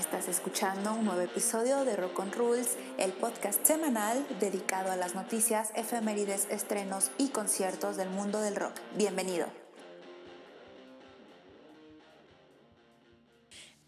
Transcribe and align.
Estás 0.00 0.28
escuchando 0.28 0.94
un 0.94 1.04
nuevo 1.04 1.20
episodio 1.20 1.84
de 1.84 1.94
Rock 1.94 2.20
on 2.20 2.32
Rules, 2.32 2.78
el 2.96 3.12
podcast 3.12 3.62
semanal 3.66 4.26
dedicado 4.40 4.90
a 4.90 4.96
las 4.96 5.14
noticias, 5.14 5.72
efemérides, 5.74 6.46
estrenos 6.50 7.10
y 7.18 7.28
conciertos 7.28 7.98
del 7.98 8.08
mundo 8.08 8.40
del 8.40 8.56
rock. 8.56 8.72
Bienvenido. 8.96 9.59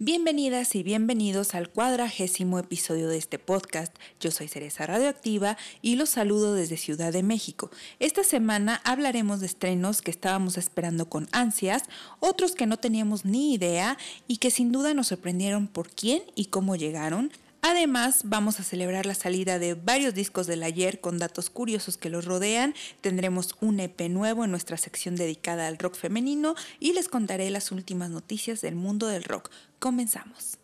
Bienvenidas 0.05 0.75
y 0.75 0.83
bienvenidos 0.83 1.55
al 1.55 1.69
cuadragésimo 1.69 2.59
episodio 2.59 3.07
de 3.07 3.19
este 3.19 3.39
podcast. 3.39 3.95
Yo 4.19 4.33
soy 4.33 4.49
Cereza 4.49 4.85
Radioactiva 4.85 5.57
y 5.81 5.95
los 5.95 6.09
saludo 6.09 6.55
desde 6.55 6.77
Ciudad 6.77 7.13
de 7.13 7.23
México. 7.23 7.71
Esta 8.01 8.25
semana 8.25 8.81
hablaremos 8.83 9.39
de 9.39 9.47
estrenos 9.47 10.03
que 10.03 10.11
estábamos 10.11 10.59
esperando 10.59 11.09
con 11.09 11.29
ansias, 11.31 11.85
otros 12.19 12.57
que 12.57 12.67
no 12.67 12.79
teníamos 12.79 13.25
ni 13.25 13.55
idea 13.55 13.97
y 14.27 14.39
que 14.39 14.51
sin 14.51 14.73
duda 14.73 14.93
nos 14.93 15.07
sorprendieron 15.07 15.69
por 15.69 15.89
quién 15.89 16.25
y 16.35 16.47
cómo 16.47 16.75
llegaron, 16.75 17.31
Además, 17.65 18.23
vamos 18.25 18.59
a 18.59 18.65
celebrar 18.65 19.07
la 19.07 19.15
salida 19.15 19.61
de 19.61 19.75
varios 19.75 20.15
discos 20.15 20.49
del 20.49 20.65
ayer 20.65 21.01
con 21.01 21.19
datos 21.19 21.49
curiosos 21.49 21.97
que 21.97 22.11
los 22.11 22.25
rodean. 22.25 22.75
Tendremos 23.01 23.55
un 23.61 23.79
EP 23.79 24.09
nuevo 24.09 24.45
en 24.45 24.51
nuestra 24.51 24.77
sección 24.77 25.15
dedicada 25.15 25.69
al 25.69 25.79
rock 25.79 25.95
femenino 25.95 26.57
y 26.81 26.93
les 26.93 27.07
contaré 27.07 27.49
las 27.51 27.71
últimas 27.71 28.11
noticias 28.11 28.63
del 28.63 28.75
mundo 28.75 29.07
del 29.07 29.23
rock. 29.23 29.49
Comenzamos. 29.83 30.59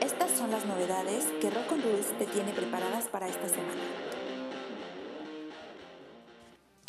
Estas 0.00 0.30
son 0.30 0.50
las 0.50 0.64
novedades 0.64 1.26
que 1.38 1.50
Rock 1.50 1.72
on 1.72 1.82
Rules 1.82 2.16
te 2.18 2.24
tiene 2.24 2.54
preparadas 2.54 3.04
para 3.04 3.28
esta 3.28 3.46
semana. 3.46 3.82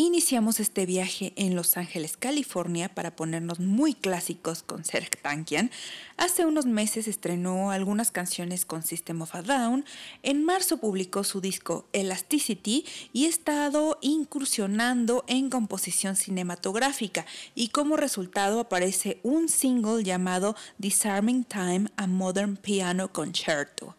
Iniciamos 0.07 0.61
este 0.61 0.85
viaje 0.85 1.33
en 1.35 1.53
Los 1.53 1.75
Ángeles, 1.75 2.15
California, 2.15 2.87
para 2.87 3.17
ponernos 3.17 3.59
muy 3.59 3.93
clásicos 3.93 4.63
con 4.63 4.85
Serge 4.85 5.09
Tankian. 5.21 5.69
Hace 6.15 6.45
unos 6.45 6.65
meses 6.65 7.09
estrenó 7.09 7.71
algunas 7.71 8.09
canciones 8.09 8.65
con 8.65 8.83
System 8.83 9.21
of 9.21 9.35
a 9.35 9.41
Down. 9.41 9.83
En 10.23 10.45
marzo 10.45 10.77
publicó 10.77 11.25
su 11.25 11.41
disco 11.41 11.89
Elasticity 11.91 12.85
y 13.11 13.25
ha 13.25 13.29
estado 13.29 13.97
incursionando 14.01 15.25
en 15.27 15.49
composición 15.49 16.15
cinematográfica. 16.15 17.25
Y 17.53 17.67
como 17.67 17.97
resultado 17.97 18.61
aparece 18.61 19.19
un 19.23 19.49
single 19.49 20.05
llamado 20.05 20.55
Disarming 20.77 21.43
Time, 21.43 21.89
a 21.97 22.07
Modern 22.07 22.55
Piano 22.55 23.11
Concerto. 23.11 23.93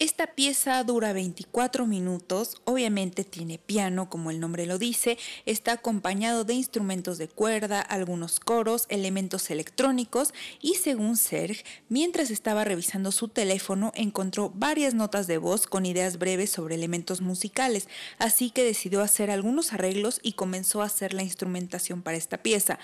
Esta 0.00 0.28
pieza 0.28 0.84
dura 0.84 1.12
24 1.12 1.84
minutos, 1.84 2.62
obviamente 2.64 3.24
tiene 3.24 3.58
piano 3.58 4.08
como 4.08 4.30
el 4.30 4.38
nombre 4.38 4.64
lo 4.64 4.78
dice, 4.78 5.18
está 5.44 5.72
acompañado 5.72 6.44
de 6.44 6.54
instrumentos 6.54 7.18
de 7.18 7.26
cuerda, 7.26 7.80
algunos 7.80 8.38
coros, 8.38 8.86
elementos 8.90 9.50
electrónicos 9.50 10.34
y 10.60 10.74
según 10.74 11.16
Serge, 11.16 11.64
mientras 11.88 12.30
estaba 12.30 12.62
revisando 12.62 13.10
su 13.10 13.26
teléfono 13.26 13.90
encontró 13.96 14.52
varias 14.54 14.94
notas 14.94 15.26
de 15.26 15.38
voz 15.38 15.66
con 15.66 15.84
ideas 15.84 16.20
breves 16.20 16.50
sobre 16.50 16.76
elementos 16.76 17.20
musicales, 17.20 17.88
así 18.18 18.50
que 18.50 18.62
decidió 18.62 19.02
hacer 19.02 19.32
algunos 19.32 19.72
arreglos 19.72 20.20
y 20.22 20.34
comenzó 20.34 20.82
a 20.82 20.86
hacer 20.86 21.12
la 21.12 21.24
instrumentación 21.24 22.02
para 22.02 22.16
esta 22.16 22.38
pieza. 22.38 22.78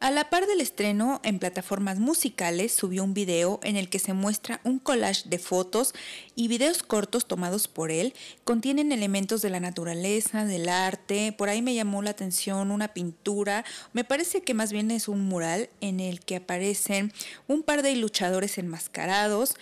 A 0.00 0.10
la 0.10 0.30
par 0.30 0.46
del 0.46 0.62
estreno 0.62 1.20
en 1.24 1.38
plataformas 1.38 1.98
musicales 1.98 2.72
subió 2.72 3.04
un 3.04 3.12
video 3.12 3.60
en 3.62 3.76
el 3.76 3.90
que 3.90 3.98
se 3.98 4.14
muestra 4.14 4.62
un 4.64 4.78
collage 4.78 5.28
de 5.28 5.38
fotos 5.38 5.92
y 6.34 6.48
videos 6.48 6.82
cortos 6.82 7.28
tomados 7.28 7.68
por 7.68 7.90
él. 7.90 8.14
Contienen 8.44 8.92
elementos 8.92 9.42
de 9.42 9.50
la 9.50 9.60
naturaleza, 9.60 10.46
del 10.46 10.70
arte. 10.70 11.32
Por 11.36 11.50
ahí 11.50 11.60
me 11.60 11.74
llamó 11.74 12.00
la 12.00 12.12
atención 12.12 12.70
una 12.70 12.94
pintura. 12.94 13.66
Me 13.92 14.02
parece 14.02 14.40
que 14.40 14.54
más 14.54 14.72
bien 14.72 14.90
es 14.90 15.06
un 15.06 15.20
mural 15.28 15.68
en 15.82 16.00
el 16.00 16.20
que 16.20 16.36
aparecen 16.36 17.12
un 17.46 17.62
par 17.62 17.82
de 17.82 17.94
luchadores 17.94 18.56
enmascarados. 18.56 19.56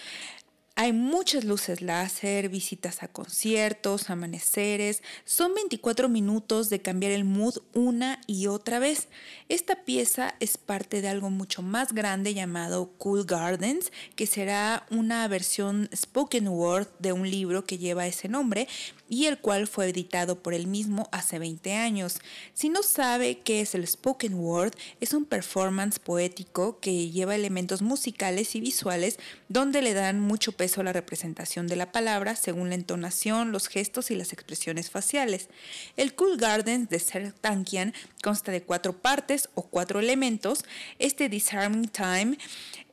Hay 0.81 0.93
muchas 0.93 1.43
luces 1.43 1.83
láser, 1.83 2.49
visitas 2.49 3.03
a 3.03 3.09
conciertos, 3.09 4.11
amaneceres. 4.11 5.03
Son 5.25 5.53
24 5.53 6.09
minutos 6.09 6.71
de 6.71 6.81
cambiar 6.81 7.11
el 7.11 7.25
mood 7.25 7.57
una 7.75 8.21
y 8.29 8.47
otra 8.47 8.79
vez. 8.79 9.09
Esta 9.49 9.85
pieza 9.85 10.37
es 10.39 10.57
parte 10.57 11.03
de 11.03 11.09
algo 11.09 11.31
mucho 11.31 11.63
más 11.63 11.93
grande 11.93 12.33
llamado 12.33 12.93
Cool 12.97 13.25
Gardens, 13.25 13.91
que 14.15 14.29
será 14.29 14.87
una 14.89 15.27
versión 15.27 15.91
spoken 15.93 16.47
word 16.47 16.87
de 17.01 17.13
un 17.13 17.29
libro 17.29 17.65
que 17.65 17.79
lleva 17.79 18.07
ese 18.07 18.29
nombre 18.29 18.69
y 19.09 19.27
el 19.27 19.39
cual 19.39 19.67
fue 19.67 19.89
editado 19.89 20.43
por 20.43 20.55
él 20.55 20.67
mismo 20.67 21.09
hace 21.13 21.39
20 21.39 21.75
años. 21.75 22.19
Si 22.55 22.69
no 22.69 22.83
sabe 22.83 23.39
qué 23.39 23.61
es 23.61 23.75
el 23.75 23.87
spoken 23.87 24.35
word, 24.35 24.73
es 25.01 25.15
un 25.15 25.25
performance 25.25 25.99
poético 25.99 26.79
que 26.81 27.11
lleva 27.11 27.35
elementos 27.35 27.83
musicales 27.83 28.55
y 28.55 28.61
visuales 28.61 29.19
donde 29.49 29.83
le 29.83 29.95
dan 29.95 30.21
mucho 30.21 30.53
peso 30.53 30.81
a 30.81 30.85
la 30.85 30.93
representación 30.93 31.67
de 31.67 31.77
la 31.77 31.93
palabra 31.93 32.37
según 32.37 32.69
la 32.69 32.75
entonación, 32.75 33.53
los 33.53 33.69
gestos 33.69 34.11
y 34.11 34.15
las 34.15 34.33
expresiones 34.33 34.91
faciales. 34.91 35.49
El 35.97 36.15
Cool 36.15 36.37
Gardens 36.37 36.89
de 36.89 36.99
Ser 36.99 37.33
Tankian 37.33 37.95
consta 38.23 38.53
de 38.53 38.63
cuatro 38.63 38.93
partes 38.93 39.49
o 39.55 39.63
cuatro 39.63 40.01
elementos. 40.01 40.65
Este 40.99 41.29
Disarming 41.29 41.89
Time 41.89 42.39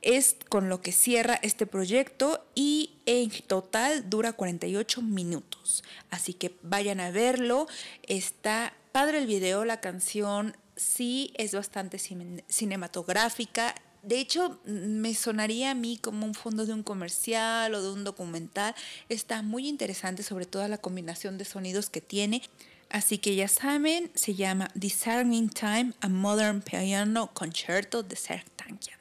es 0.02 0.36
con 0.48 0.68
lo 0.68 0.80
que 0.80 0.92
cierra 0.92 1.38
este 1.42 1.66
proyecto 1.66 2.46
y 2.54 2.95
en 3.06 3.30
total 3.46 4.10
dura 4.10 4.32
48 4.32 5.00
minutos. 5.00 5.82
Así 6.10 6.34
que 6.34 6.56
vayan 6.62 7.00
a 7.00 7.10
verlo. 7.10 7.66
Está 8.02 8.74
padre 8.92 9.18
el 9.18 9.26
video, 9.26 9.64
la 9.64 9.80
canción 9.80 10.56
sí 10.76 11.32
es 11.36 11.54
bastante 11.54 11.98
cinematográfica. 11.98 13.74
De 14.02 14.20
hecho, 14.20 14.60
me 14.64 15.14
sonaría 15.14 15.72
a 15.72 15.74
mí 15.74 15.98
como 15.98 16.26
un 16.26 16.34
fondo 16.34 16.66
de 16.66 16.72
un 16.72 16.82
comercial 16.82 17.74
o 17.74 17.82
de 17.82 17.90
un 17.90 18.04
documental. 18.04 18.74
Está 19.08 19.42
muy 19.42 19.68
interesante, 19.68 20.22
sobre 20.22 20.46
todo 20.46 20.66
la 20.68 20.78
combinación 20.78 21.38
de 21.38 21.44
sonidos 21.44 21.90
que 21.90 22.00
tiene. 22.00 22.42
Así 22.88 23.18
que 23.18 23.34
ya 23.34 23.48
saben, 23.48 24.10
se 24.14 24.34
llama 24.34 24.68
Disarming 24.74 25.48
Time, 25.48 25.92
a 26.00 26.08
Modern 26.08 26.62
Piano 26.62 27.32
Concerto 27.34 28.04
de 28.04 28.14
Serge 28.14 28.46
Tankian. 28.54 28.95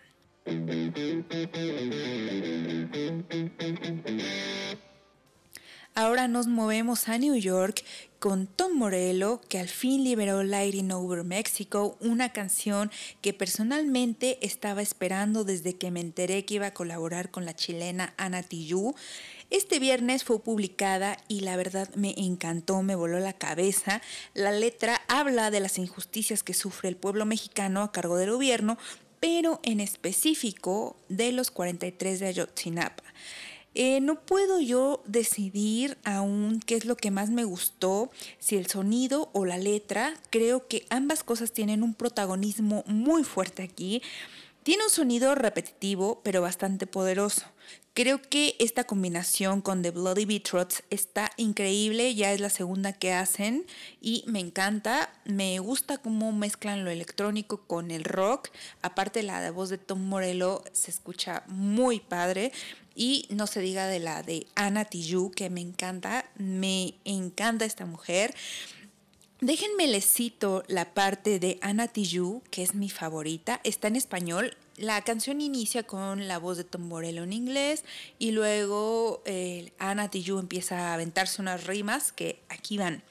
Ahora 5.97 6.27
nos 6.27 6.47
movemos 6.47 7.07
a 7.07 7.17
New 7.17 7.35
York 7.35 7.83
con 8.19 8.47
Tom 8.47 8.73
Morello, 8.73 9.39
que 9.47 9.59
al 9.59 9.69
fin 9.69 10.03
liberó 10.03 10.43
Lighting 10.43 10.91
Over 10.91 11.23
Mexico, 11.23 11.97
una 12.01 12.33
canción 12.33 12.91
que 13.21 13.33
personalmente 13.33 14.37
estaba 14.45 14.81
esperando 14.81 15.45
desde 15.45 15.77
que 15.77 15.91
me 15.91 16.01
enteré 16.01 16.43
que 16.43 16.55
iba 16.55 16.67
a 16.67 16.73
colaborar 16.73 17.31
con 17.31 17.45
la 17.45 17.55
chilena 17.55 18.13
Ana 18.17 18.43
Tijoux. 18.43 18.93
Este 19.51 19.79
viernes 19.79 20.25
fue 20.25 20.41
publicada 20.41 21.17
y 21.27 21.41
la 21.41 21.55
verdad 21.55 21.87
me 21.95 22.13
encantó, 22.17 22.83
me 22.83 22.95
voló 22.95 23.19
la 23.19 23.33
cabeza. 23.33 24.01
La 24.33 24.51
letra 24.51 24.99
habla 25.07 25.49
de 25.49 25.61
las 25.61 25.77
injusticias 25.77 26.43
que 26.43 26.53
sufre 26.53 26.89
el 26.89 26.97
pueblo 26.97 27.25
mexicano 27.25 27.83
a 27.83 27.91
cargo 27.91 28.17
del 28.17 28.31
gobierno, 28.31 28.77
pero 29.25 29.59
en 29.63 29.79
específico 29.79 30.97
de 31.09 31.31
los 31.31 31.49
43 31.49 32.19
de 32.19 32.27
Ayotzinapa. 32.27 33.03
Eh, 33.73 33.99
no 33.99 34.21
puedo 34.21 34.61
yo 34.61 35.01
decidir 35.07 35.97
aún 36.03 36.59
qué 36.63 36.75
es 36.75 36.85
lo 36.85 36.95
que 36.95 37.09
más 37.09 37.31
me 37.31 37.43
gustó, 37.43 38.11
si 38.37 38.55
el 38.55 38.67
sonido 38.67 39.31
o 39.33 39.43
la 39.45 39.57
letra. 39.57 40.13
Creo 40.29 40.67
que 40.67 40.85
ambas 40.91 41.23
cosas 41.23 41.53
tienen 41.53 41.81
un 41.81 41.95
protagonismo 41.95 42.83
muy 42.85 43.23
fuerte 43.23 43.63
aquí. 43.63 44.03
Tiene 44.61 44.83
un 44.83 44.91
sonido 44.91 45.33
repetitivo, 45.33 46.21
pero 46.23 46.43
bastante 46.43 46.85
poderoso. 46.85 47.45
Creo 47.95 48.21
que 48.21 48.57
esta 48.59 48.83
combinación 48.83 49.61
con 49.61 49.81
The 49.81 49.91
Bloody 49.91 50.25
Beetroots 50.25 50.83
está 50.89 51.31
increíble, 51.37 52.13
ya 52.13 52.33
es 52.33 52.41
la 52.41 52.49
segunda 52.49 52.91
que 52.91 53.13
hacen 53.13 53.65
y 54.01 54.25
me 54.27 54.41
encanta. 54.41 55.09
Me 55.23 55.59
gusta 55.59 55.97
cómo 55.99 56.33
mezclan 56.33 56.83
lo 56.83 56.91
electrónico 56.91 57.61
con 57.61 57.91
el 57.91 58.03
rock. 58.03 58.49
Aparte 58.81 59.23
la 59.23 59.49
voz 59.51 59.69
de 59.69 59.77
Tom 59.77 60.01
Morello 60.01 60.61
se 60.73 60.91
escucha 60.91 61.43
muy 61.47 62.01
padre. 62.01 62.51
Y 62.95 63.27
no 63.29 63.47
se 63.47 63.61
diga 63.61 63.87
de 63.87 63.99
la 63.99 64.23
de 64.23 64.45
Anna 64.55 64.83
Tijoux, 64.83 65.31
que 65.33 65.49
me 65.49 65.61
encanta, 65.61 66.25
me 66.35 66.95
encanta 67.05 67.63
esta 67.63 67.85
mujer. 67.85 68.35
Déjenme 69.39 69.87
les 69.87 70.05
cito 70.05 70.63
la 70.67 70.93
parte 70.93 71.39
de 71.39 71.59
Anna 71.61 71.87
Tijoux, 71.87 72.41
que 72.51 72.61
es 72.61 72.75
mi 72.75 72.89
favorita. 72.89 73.61
Está 73.63 73.87
en 73.87 73.95
español, 73.95 74.57
la 74.77 75.01
canción 75.03 75.41
inicia 75.41 75.83
con 75.83 76.27
la 76.27 76.37
voz 76.37 76.57
de 76.57 76.63
Tom 76.63 76.87
Morello 76.87 77.23
en 77.23 77.33
inglés 77.33 77.85
y 78.19 78.31
luego 78.31 79.21
eh, 79.25 79.71
Ana 79.79 80.09
Tijoux 80.09 80.39
empieza 80.39 80.89
a 80.89 80.93
aventarse 80.93 81.41
unas 81.41 81.65
rimas 81.65 82.11
que 82.11 82.41
aquí 82.49 82.77
van. 82.77 83.03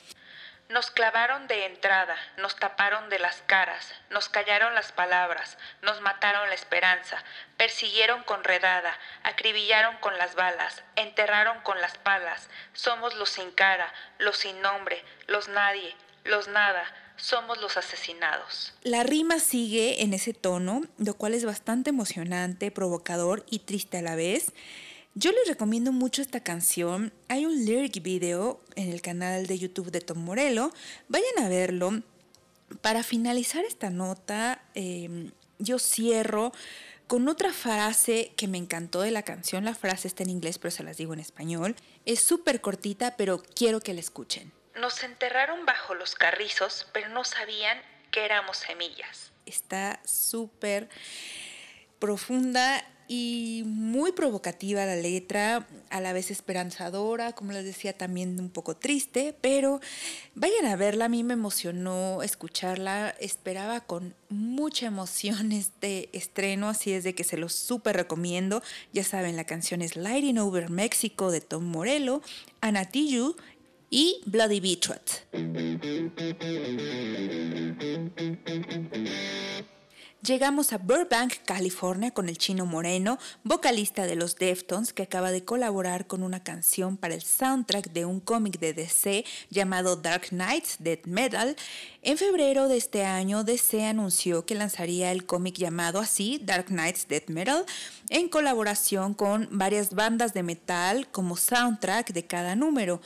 Nos 0.69 0.91
clavaron 0.91 1.47
de 1.47 1.67
entrada, 1.67 2.17
nos 2.39 2.57
taparon 2.57 3.11
de 3.11 3.19
las 3.19 3.43
caras, 3.43 3.95
nos 4.11 4.31
callaron 4.31 4.75
las 4.75 4.93
palabras, 4.93 5.59
nos 5.83 6.01
mataron 6.01 6.49
la 6.49 6.55
esperanza, 6.55 7.23
persiguieron 7.59 8.23
con 8.25 8.43
redada, 8.45 8.99
acribillaron 9.23 9.97
con 9.99 10.17
las 10.17 10.35
balas, 10.35 10.83
enterraron 10.97 11.61
con 11.61 11.81
las 11.81 11.99
palas. 11.99 12.49
Somos 12.73 13.15
los 13.15 13.29
sin 13.29 13.53
cara, 13.53 13.93
los 14.19 14.39
sin 14.39 14.63
nombre, 14.63 15.05
los 15.27 15.49
nadie, 15.49 15.95
los 16.25 16.49
nada, 16.49 16.85
somos 17.17 17.61
los 17.61 17.77
asesinados. 17.77 18.73
La 18.83 19.03
rima 19.03 19.39
sigue 19.39 20.03
en 20.03 20.15
ese 20.15 20.33
tono, 20.33 20.83
lo 20.99 21.15
cual 21.15 21.35
es 21.35 21.45
bastante 21.45 21.91
emocionante, 21.91 22.71
provocador 22.71 23.45
y 23.49 23.61
triste 23.61 23.99
a 23.99 24.03
la 24.03 24.17
vez. 24.17 24.53
Yo 25.15 25.31
les 25.31 25.47
recomiendo 25.47 25.93
mucho 25.93 26.23
esta 26.23 26.41
canción. 26.41 27.13
Hay 27.29 27.47
un 27.47 27.65
lyric 27.65 28.03
video 28.03 28.61
en 28.75 28.91
el 28.91 29.01
canal 29.01 29.47
de 29.47 29.59
YouTube 29.59 29.93
de 29.93 30.01
Tom 30.01 30.19
Morello. 30.19 30.73
Vayan 31.09 31.39
a 31.39 31.49
verlo. 31.49 32.03
Para 32.81 33.05
finalizar 33.05 33.65
esta 33.65 33.91
nota, 33.91 34.61
em, 34.75 35.31
yo 35.61 35.79
cierro 35.79 36.53
con 37.07 37.29
otra 37.29 37.53
frase 37.53 38.33
que 38.37 38.49
me 38.49 38.59
encantó 38.59 39.03
de 39.03 39.13
la 39.13 39.23
canción. 39.23 39.65
La 39.65 39.77
frase 39.77 40.09
está 40.09 40.25
en 40.25 40.31
inglés, 40.31 40.59
pero 40.59 40.73
se 40.73 40.83
las 40.83 40.97
digo 40.97 41.13
en 41.13 41.21
español. 41.21 41.77
Es 42.07 42.21
súper 42.21 42.61
cortita, 42.61 43.17
pero 43.17 43.41
quiero 43.55 43.81
que 43.81 43.95
la 43.95 44.01
escuchen. 44.01 44.53
Nos 44.77 45.03
enterraron 45.03 45.67
bajo 45.67 45.95
los 45.95 46.15
carrizos, 46.15 46.87
pero 46.93 47.09
no 47.09 47.25
sabían 47.25 47.81
que 48.11 48.25
éramos 48.25 48.59
semillas. 48.59 49.33
Está 49.47 50.01
súper 50.05 50.89
profunda 51.99 52.85
y 53.07 53.63
muy 53.67 54.13
provocativa 54.13 54.87
la 54.87 54.97
letra, 54.97 55.67
a 55.91 56.01
la 56.01 56.13
vez 56.13 56.31
esperanzadora, 56.31 57.33
como 57.33 57.53
les 57.53 57.65
decía, 57.65 57.93
también 57.93 58.41
un 58.41 58.49
poco 58.49 58.77
triste, 58.77 59.37
pero 59.41 59.81
vayan 60.35 60.67
a 60.67 60.77
verla, 60.77 61.05
a 61.07 61.09
mí 61.09 61.23
me 61.23 61.35
emocionó 61.35 62.23
escucharla, 62.23 63.15
esperaba 63.21 63.81
con 63.81 64.15
mucha 64.31 64.87
emoción 64.87 65.53
este 65.53 66.09
estreno, 66.17 66.69
así 66.69 66.93
es 66.93 67.05
de 67.05 67.15
que 67.15 67.25
se 67.25 67.37
lo 67.37 67.49
súper 67.49 67.97
recomiendo, 67.97 68.63
ya 68.93 69.05
saben, 69.05 69.37
la 69.37 69.45
canción 69.45 69.83
es 69.83 69.97
Lighting 69.97 70.39
Over 70.39 70.71
Mexico 70.71 71.31
de 71.31 71.41
Tom 71.41 71.65
Morello, 71.65 72.23
Anatillu 72.61 73.37
y 73.95 74.21
Bloody 74.27 74.59
Beetroot. 74.59 75.23
Llegamos 80.21 80.73
a 80.73 80.79
Burbank, 80.79 81.35
California, 81.45 82.11
con 82.11 82.29
el 82.29 82.37
chino 82.37 82.67
Moreno, 82.67 83.19
vocalista 83.45 84.07
de 84.07 84.17
los 84.17 84.35
Deftones, 84.35 84.93
que 84.93 85.05
acaba 85.05 85.31
de 85.31 85.45
colaborar 85.45 86.09
con 86.09 86.25
una 86.25 86.43
canción 86.43 86.97
para 86.97 87.15
el 87.15 87.23
soundtrack 87.23 87.93
de 87.93 88.05
un 88.05 88.19
cómic 88.19 88.59
de 88.59 88.73
DC 88.73 89.25
llamado 89.51 89.95
Dark 89.95 90.31
Knights 90.31 90.79
Death 90.81 91.07
Metal. 91.07 91.55
En 92.03 92.19
febrero 92.19 92.67
de 92.67 92.79
este 92.79 93.05
año, 93.05 93.45
DC 93.45 93.85
anunció 93.85 94.45
que 94.45 94.57
lanzaría 94.57 95.13
el 95.13 95.25
cómic 95.25 95.55
llamado 95.55 96.01
así, 96.01 96.41
Dark 96.43 96.67
Knights 96.67 97.07
Death 97.07 97.29
Metal, 97.29 97.65
en 98.09 98.29
colaboración 98.29 99.15
con 99.15 99.47
varias 99.53 99.95
bandas 99.95 100.35
de 100.35 100.43
metal 100.43 101.07
como 101.13 101.37
soundtrack 101.37 102.13
de 102.13 102.27
cada 102.27 102.57
número 102.57 103.01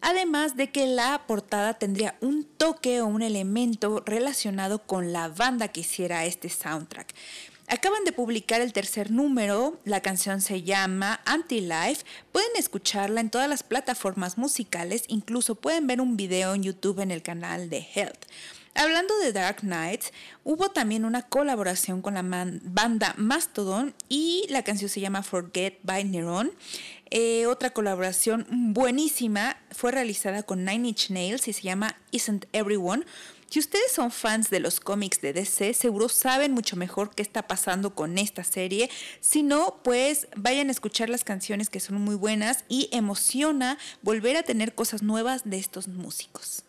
además 0.00 0.56
de 0.56 0.70
que 0.70 0.86
la 0.86 1.26
portada 1.26 1.74
tendría 1.74 2.16
un 2.20 2.44
toque 2.44 3.00
o 3.00 3.06
un 3.06 3.22
elemento 3.22 4.02
relacionado 4.04 4.80
con 4.86 5.12
la 5.12 5.28
banda 5.28 5.68
que 5.68 5.80
hiciera 5.80 6.24
este 6.24 6.48
soundtrack. 6.48 7.14
Acaban 7.70 8.04
de 8.04 8.12
publicar 8.12 8.62
el 8.62 8.72
tercer 8.72 9.10
número, 9.10 9.78
la 9.84 10.00
canción 10.00 10.40
se 10.40 10.62
llama 10.62 11.20
Anti-Life, 11.26 12.02
pueden 12.32 12.48
escucharla 12.56 13.20
en 13.20 13.28
todas 13.28 13.48
las 13.48 13.62
plataformas 13.62 14.38
musicales, 14.38 15.04
incluso 15.08 15.54
pueden 15.54 15.86
ver 15.86 16.00
un 16.00 16.16
video 16.16 16.54
en 16.54 16.62
YouTube 16.62 17.00
en 17.00 17.10
el 17.10 17.22
canal 17.22 17.68
de 17.68 17.86
Health. 17.94 18.24
Hablando 18.74 19.16
de 19.18 19.32
Dark 19.32 19.60
Knights, 19.60 20.12
hubo 20.44 20.70
también 20.70 21.04
una 21.04 21.22
colaboración 21.22 22.02
con 22.02 22.14
la 22.14 22.22
banda 22.22 23.14
Mastodon 23.16 23.94
y 24.08 24.46
la 24.50 24.62
canción 24.62 24.88
se 24.88 25.00
llama 25.00 25.22
Forget 25.22 25.80
by 25.82 26.04
Neuron. 26.04 26.52
Eh, 27.10 27.46
otra 27.46 27.70
colaboración 27.70 28.46
buenísima 28.50 29.56
fue 29.70 29.92
realizada 29.92 30.42
con 30.42 30.64
Nine 30.64 30.88
Inch 30.88 31.10
Nails 31.10 31.48
y 31.48 31.52
se 31.52 31.62
llama 31.62 31.96
Isn't 32.10 32.46
Everyone. 32.52 33.04
Si 33.50 33.58
ustedes 33.58 33.92
son 33.92 34.10
fans 34.10 34.50
de 34.50 34.60
los 34.60 34.78
cómics 34.78 35.22
de 35.22 35.32
DC, 35.32 35.72
seguro 35.72 36.10
saben 36.10 36.52
mucho 36.52 36.76
mejor 36.76 37.14
qué 37.14 37.22
está 37.22 37.48
pasando 37.48 37.94
con 37.94 38.18
esta 38.18 38.44
serie. 38.44 38.90
Si 39.20 39.42
no, 39.42 39.80
pues 39.82 40.28
vayan 40.36 40.68
a 40.68 40.72
escuchar 40.72 41.08
las 41.08 41.24
canciones 41.24 41.70
que 41.70 41.80
son 41.80 41.98
muy 42.02 42.14
buenas 42.14 42.64
y 42.68 42.90
emociona 42.92 43.78
volver 44.02 44.36
a 44.36 44.42
tener 44.42 44.74
cosas 44.74 45.02
nuevas 45.02 45.48
de 45.48 45.56
estos 45.56 45.88
músicos. 45.88 46.67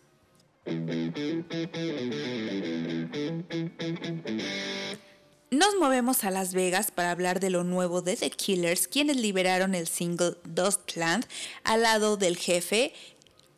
Nos 5.50 5.74
movemos 5.80 6.22
a 6.22 6.30
Las 6.30 6.54
Vegas 6.54 6.92
para 6.92 7.10
hablar 7.10 7.40
de 7.40 7.50
lo 7.50 7.64
nuevo 7.64 8.02
de 8.02 8.16
The 8.16 8.30
Killers, 8.30 8.86
quienes 8.86 9.16
liberaron 9.16 9.74
el 9.74 9.88
single 9.88 10.36
Dustland 10.44 11.26
al 11.64 11.82
lado 11.82 12.16
del 12.16 12.36
jefe. 12.36 12.92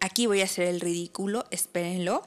Aquí 0.01 0.27
voy 0.27 0.41
a 0.41 0.45
hacer 0.45 0.69
el 0.69 0.81
ridículo, 0.81 1.45
espérenlo. 1.51 2.27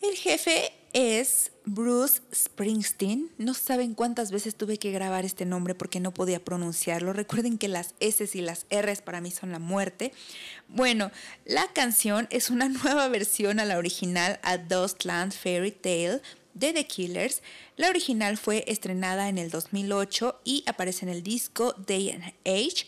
El 0.00 0.16
jefe 0.16 0.72
es 0.92 1.52
Bruce 1.64 2.20
Springsteen. 2.34 3.30
No 3.38 3.54
saben 3.54 3.94
cuántas 3.94 4.32
veces 4.32 4.54
tuve 4.54 4.78
que 4.78 4.90
grabar 4.90 5.24
este 5.24 5.44
nombre 5.44 5.74
porque 5.74 6.00
no 6.00 6.12
podía 6.12 6.44
pronunciarlo. 6.44 7.12
Recuerden 7.12 7.58
que 7.58 7.68
las 7.68 7.94
S 8.00 8.28
y 8.32 8.40
las 8.40 8.66
R 8.70 8.94
para 8.96 9.20
mí 9.20 9.30
son 9.30 9.52
la 9.52 9.58
muerte. 9.58 10.12
Bueno, 10.68 11.10
la 11.44 11.66
canción 11.72 12.26
es 12.30 12.50
una 12.50 12.68
nueva 12.82 13.08
versión 13.08 13.60
a 13.60 13.64
la 13.64 13.78
original 13.78 14.40
A 14.42 14.58
Dustland 14.58 15.32
Fairy 15.32 15.72
Tale 15.72 16.20
de 16.54 16.72
The 16.72 16.86
Killers. 16.86 17.42
La 17.76 17.88
original 17.88 18.36
fue 18.36 18.64
estrenada 18.66 19.28
en 19.28 19.38
el 19.38 19.50
2008 19.50 20.40
y 20.44 20.64
aparece 20.66 21.04
en 21.04 21.12
el 21.12 21.22
disco 21.22 21.74
Day 21.86 22.10
and 22.10 22.34
Age. 22.44 22.86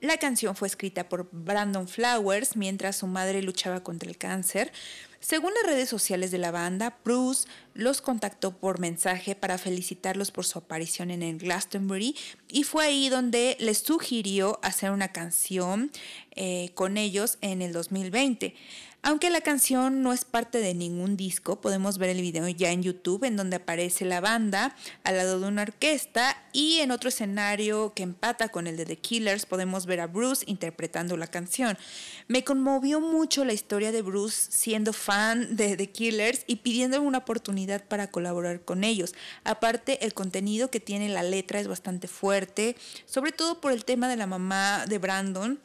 La 0.00 0.16
canción 0.18 0.54
fue 0.54 0.68
escrita 0.68 1.08
por 1.08 1.28
Brandon 1.32 1.88
Flowers 1.88 2.54
mientras 2.54 2.96
su 2.96 3.08
madre 3.08 3.42
luchaba 3.42 3.82
contra 3.82 4.08
el 4.08 4.16
cáncer. 4.16 4.70
Según 5.20 5.52
las 5.54 5.64
redes 5.64 5.88
sociales 5.88 6.30
de 6.30 6.38
la 6.38 6.52
banda, 6.52 6.98
Bruce 7.04 7.48
los 7.74 8.00
contactó 8.00 8.56
por 8.56 8.78
mensaje 8.78 9.34
para 9.34 9.58
felicitarlos 9.58 10.30
por 10.30 10.44
su 10.44 10.60
aparición 10.60 11.10
en 11.10 11.22
el 11.22 11.38
Glastonbury 11.38 12.14
y 12.48 12.62
fue 12.62 12.86
ahí 12.86 13.08
donde 13.08 13.56
les 13.58 13.78
sugirió 13.78 14.60
hacer 14.62 14.92
una 14.92 15.08
canción 15.08 15.90
eh, 16.36 16.70
con 16.74 16.96
ellos 16.96 17.38
en 17.40 17.62
el 17.62 17.72
2020. 17.72 18.54
Aunque 19.00 19.30
la 19.30 19.40
canción 19.40 20.02
no 20.02 20.12
es 20.12 20.24
parte 20.24 20.58
de 20.58 20.74
ningún 20.74 21.16
disco, 21.16 21.60
podemos 21.60 21.98
ver 21.98 22.10
el 22.10 22.20
video 22.20 22.48
ya 22.48 22.72
en 22.72 22.82
YouTube 22.82 23.24
en 23.24 23.36
donde 23.36 23.56
aparece 23.56 24.04
la 24.04 24.20
banda 24.20 24.74
al 25.04 25.16
lado 25.16 25.38
de 25.38 25.46
una 25.46 25.62
orquesta 25.62 26.36
y 26.52 26.80
en 26.80 26.90
otro 26.90 27.08
escenario 27.08 27.92
que 27.94 28.02
empata 28.02 28.48
con 28.48 28.66
el 28.66 28.76
de 28.76 28.84
The 28.84 28.96
Killers 28.96 29.46
podemos 29.46 29.86
ver 29.86 30.00
a 30.00 30.08
Bruce 30.08 30.44
interpretando 30.48 31.16
la 31.16 31.28
canción. 31.28 31.78
Me 32.26 32.42
conmovió 32.42 33.00
mucho 33.00 33.44
la 33.44 33.52
historia 33.52 33.92
de 33.92 34.02
Bruce 34.02 34.48
siendo 34.50 34.92
fan 34.92 35.54
de 35.54 35.76
The 35.76 35.90
Killers 35.90 36.42
y 36.48 36.56
pidiéndome 36.56 37.06
una 37.06 37.18
oportunidad 37.18 37.84
para 37.84 38.10
colaborar 38.10 38.62
con 38.62 38.82
ellos. 38.82 39.14
Aparte, 39.44 40.04
el 40.04 40.12
contenido 40.12 40.70
que 40.70 40.80
tiene 40.80 41.08
la 41.08 41.22
letra 41.22 41.60
es 41.60 41.68
bastante 41.68 42.08
fuerte, 42.08 42.76
sobre 43.06 43.30
todo 43.30 43.60
por 43.60 43.70
el 43.70 43.84
tema 43.84 44.08
de 44.08 44.16
la 44.16 44.26
mamá 44.26 44.86
de 44.88 44.98
Brandon 44.98 45.60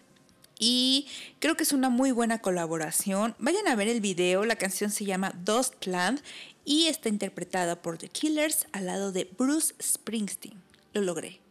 y 0.64 1.08
creo 1.40 1.58
que 1.58 1.64
es 1.64 1.74
una 1.74 1.90
muy 1.90 2.14
buena 2.14 2.40
colaboración. 2.40 3.36
Vayan 3.38 3.68
a 3.68 3.76
ver 3.76 3.90
el 3.90 4.00
video, 4.00 4.46
la 4.46 4.56
canción 4.56 4.92
se 4.92 5.04
llama 5.04 5.34
Dustland 5.44 6.22
y 6.64 6.88
está 6.88 7.10
interpretada 7.10 7.82
por 7.82 7.98
The 7.98 8.08
Killers 8.08 8.68
al 8.72 8.86
lado 8.86 9.12
de 9.12 9.30
Bruce 9.38 9.76
Springsteen. 9.82 10.62
Lo 10.94 11.02
logré. 11.02 11.42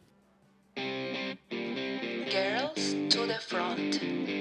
Girls 2.31 2.97
to 3.11 3.27
the 3.27 3.39
Front. 3.39 4.32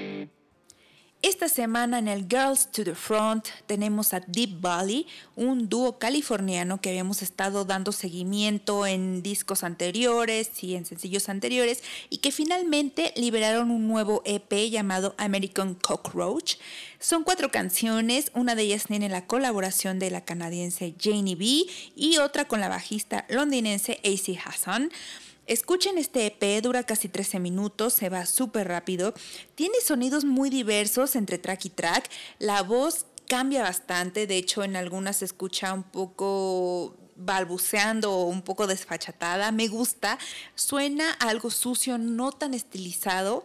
Esta 1.22 1.48
semana 1.48 2.00
en 2.00 2.08
el 2.08 2.26
Girls 2.28 2.72
to 2.72 2.82
the 2.82 2.96
Front 2.96 3.46
tenemos 3.66 4.12
a 4.12 4.18
Deep 4.18 4.60
Valley, 4.60 5.06
un 5.36 5.68
dúo 5.68 5.96
californiano 6.00 6.80
que 6.80 6.88
habíamos 6.88 7.22
estado 7.22 7.64
dando 7.64 7.92
seguimiento 7.92 8.88
en 8.88 9.22
discos 9.22 9.62
anteriores 9.62 10.50
y 10.64 10.74
en 10.74 10.84
sencillos 10.84 11.28
anteriores 11.28 11.84
y 12.10 12.16
que 12.16 12.32
finalmente 12.32 13.14
liberaron 13.14 13.70
un 13.70 13.86
nuevo 13.86 14.22
EP 14.24 14.68
llamado 14.68 15.14
American 15.16 15.76
Cockroach. 15.76 16.56
Son 16.98 17.22
cuatro 17.22 17.52
canciones, 17.52 18.32
una 18.34 18.56
de 18.56 18.62
ellas 18.62 18.86
tiene 18.88 19.08
la 19.08 19.28
colaboración 19.28 20.00
de 20.00 20.10
la 20.10 20.24
canadiense 20.24 20.96
Janie 21.00 21.36
B 21.36 21.66
y 21.94 22.18
otra 22.18 22.48
con 22.48 22.58
la 22.58 22.68
bajista 22.68 23.26
londinense 23.28 24.00
AC 24.02 24.44
Hassan. 24.44 24.90
Escuchen 25.46 25.98
este 25.98 26.26
EP, 26.26 26.62
dura 26.62 26.84
casi 26.84 27.08
13 27.08 27.40
minutos, 27.40 27.94
se 27.94 28.08
va 28.08 28.26
súper 28.26 28.68
rápido. 28.68 29.12
Tiene 29.54 29.74
sonidos 29.84 30.24
muy 30.24 30.50
diversos 30.50 31.16
entre 31.16 31.38
track 31.38 31.64
y 31.64 31.70
track. 31.70 32.10
La 32.38 32.62
voz 32.62 33.06
cambia 33.26 33.62
bastante, 33.62 34.26
de 34.26 34.36
hecho 34.36 34.62
en 34.62 34.76
algunas 34.76 35.16
se 35.16 35.24
escucha 35.24 35.72
un 35.72 35.82
poco 35.82 36.96
balbuceando 37.16 38.12
o 38.12 38.24
un 38.26 38.42
poco 38.42 38.66
desfachatada. 38.66 39.50
Me 39.52 39.68
gusta, 39.68 40.18
suena 40.54 41.10
algo 41.12 41.50
sucio, 41.50 41.98
no 41.98 42.32
tan 42.32 42.54
estilizado. 42.54 43.44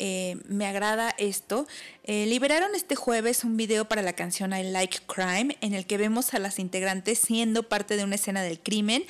Eh, 0.00 0.36
me 0.46 0.64
agrada 0.64 1.12
esto. 1.18 1.66
Eh, 2.04 2.26
liberaron 2.26 2.74
este 2.76 2.94
jueves 2.94 3.42
un 3.42 3.56
video 3.56 3.88
para 3.88 4.00
la 4.00 4.12
canción 4.12 4.52
I 4.52 4.62
Like 4.62 5.00
Crime 5.06 5.56
en 5.60 5.74
el 5.74 5.86
que 5.86 5.98
vemos 5.98 6.34
a 6.34 6.38
las 6.38 6.60
integrantes 6.60 7.18
siendo 7.18 7.64
parte 7.64 7.96
de 7.96 8.04
una 8.04 8.14
escena 8.14 8.42
del 8.42 8.60
crimen. 8.60 9.04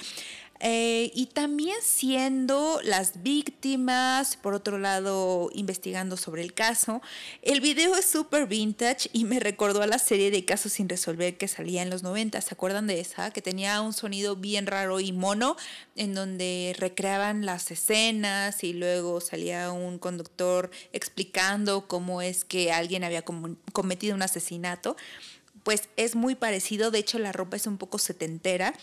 Eh, 0.61 1.13
y 1.15 1.27
también 1.27 1.77
siendo 1.83 2.81
las 2.83 3.23
víctimas, 3.23 4.37
por 4.37 4.55
otro 4.55 4.79
lado 4.79 5.51
investigando 5.55 6.17
sobre 6.17 6.43
el 6.43 6.53
caso. 6.53 7.01
El 7.43 7.61
video 7.61 7.95
es 7.95 8.07
súper 8.07 8.47
vintage 8.47 9.09
y 9.13 9.25
me 9.25 9.39
recordó 9.39 9.83
a 9.83 9.87
la 9.87 10.01
serie 10.01 10.33
de 10.33 10.45
casos 10.45 10.73
sin 10.73 10.89
resolver 10.89 11.37
que 11.37 11.47
salía 11.47 11.83
en 11.83 11.91
los 11.91 12.03
90, 12.03 12.41
¿se 12.41 12.55
acuerdan 12.55 12.89
de 12.89 12.99
esa? 12.99 13.31
Que 13.31 13.41
tenía 13.41 13.81
un 13.81 13.93
sonido 13.93 14.35
bien 14.35 14.67
raro 14.67 14.99
y 14.99 15.13
mono 15.13 15.57
en 15.95 16.15
donde 16.15 16.75
recreaban 16.79 17.47
las 17.47 17.71
escenas 17.71 18.65
y 18.65 18.73
luego 18.73 19.21
salía 19.21 19.71
un 19.71 19.99
conductor 19.99 20.71
explicando 20.93 21.87
cómo 21.87 22.21
es 22.21 22.45
que 22.45 22.73
alguien 22.73 23.05
había 23.05 23.25
cometido 23.73 24.15
un 24.17 24.23
asesinato. 24.23 24.97
Pues 25.63 25.89
es 25.97 26.17
muy 26.17 26.35
parecido, 26.35 26.91
de 26.91 26.99
hecho 26.99 27.19
la 27.19 27.31
ropa 27.31 27.57
es 27.57 27.67
un 27.67 27.79
poco 27.79 27.99
setentera 27.99 28.75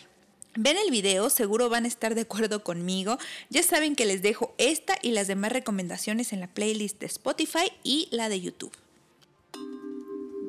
Ven 0.57 0.77
el 0.77 0.89
video, 0.89 1.29
seguro 1.29 1.67
van 1.67 1.83
a 1.83 1.89
estar 1.89 2.15
de 2.15 2.21
acuerdo 2.21 2.63
conmigo. 2.63 3.17
Ya 3.49 3.61
saben 3.61 3.93
que 3.93 4.05
les 4.05 4.21
dejo 4.21 4.53
esta 4.57 4.97
y 5.01 5.11
las 5.11 5.27
demás 5.27 5.51
recomendaciones 5.51 6.31
en 6.31 6.39
la 6.39 6.47
playlist 6.47 6.97
de 6.99 7.07
Spotify 7.07 7.73
y 7.83 8.07
la 8.11 8.29
de 8.29 8.39
YouTube. 8.39 8.71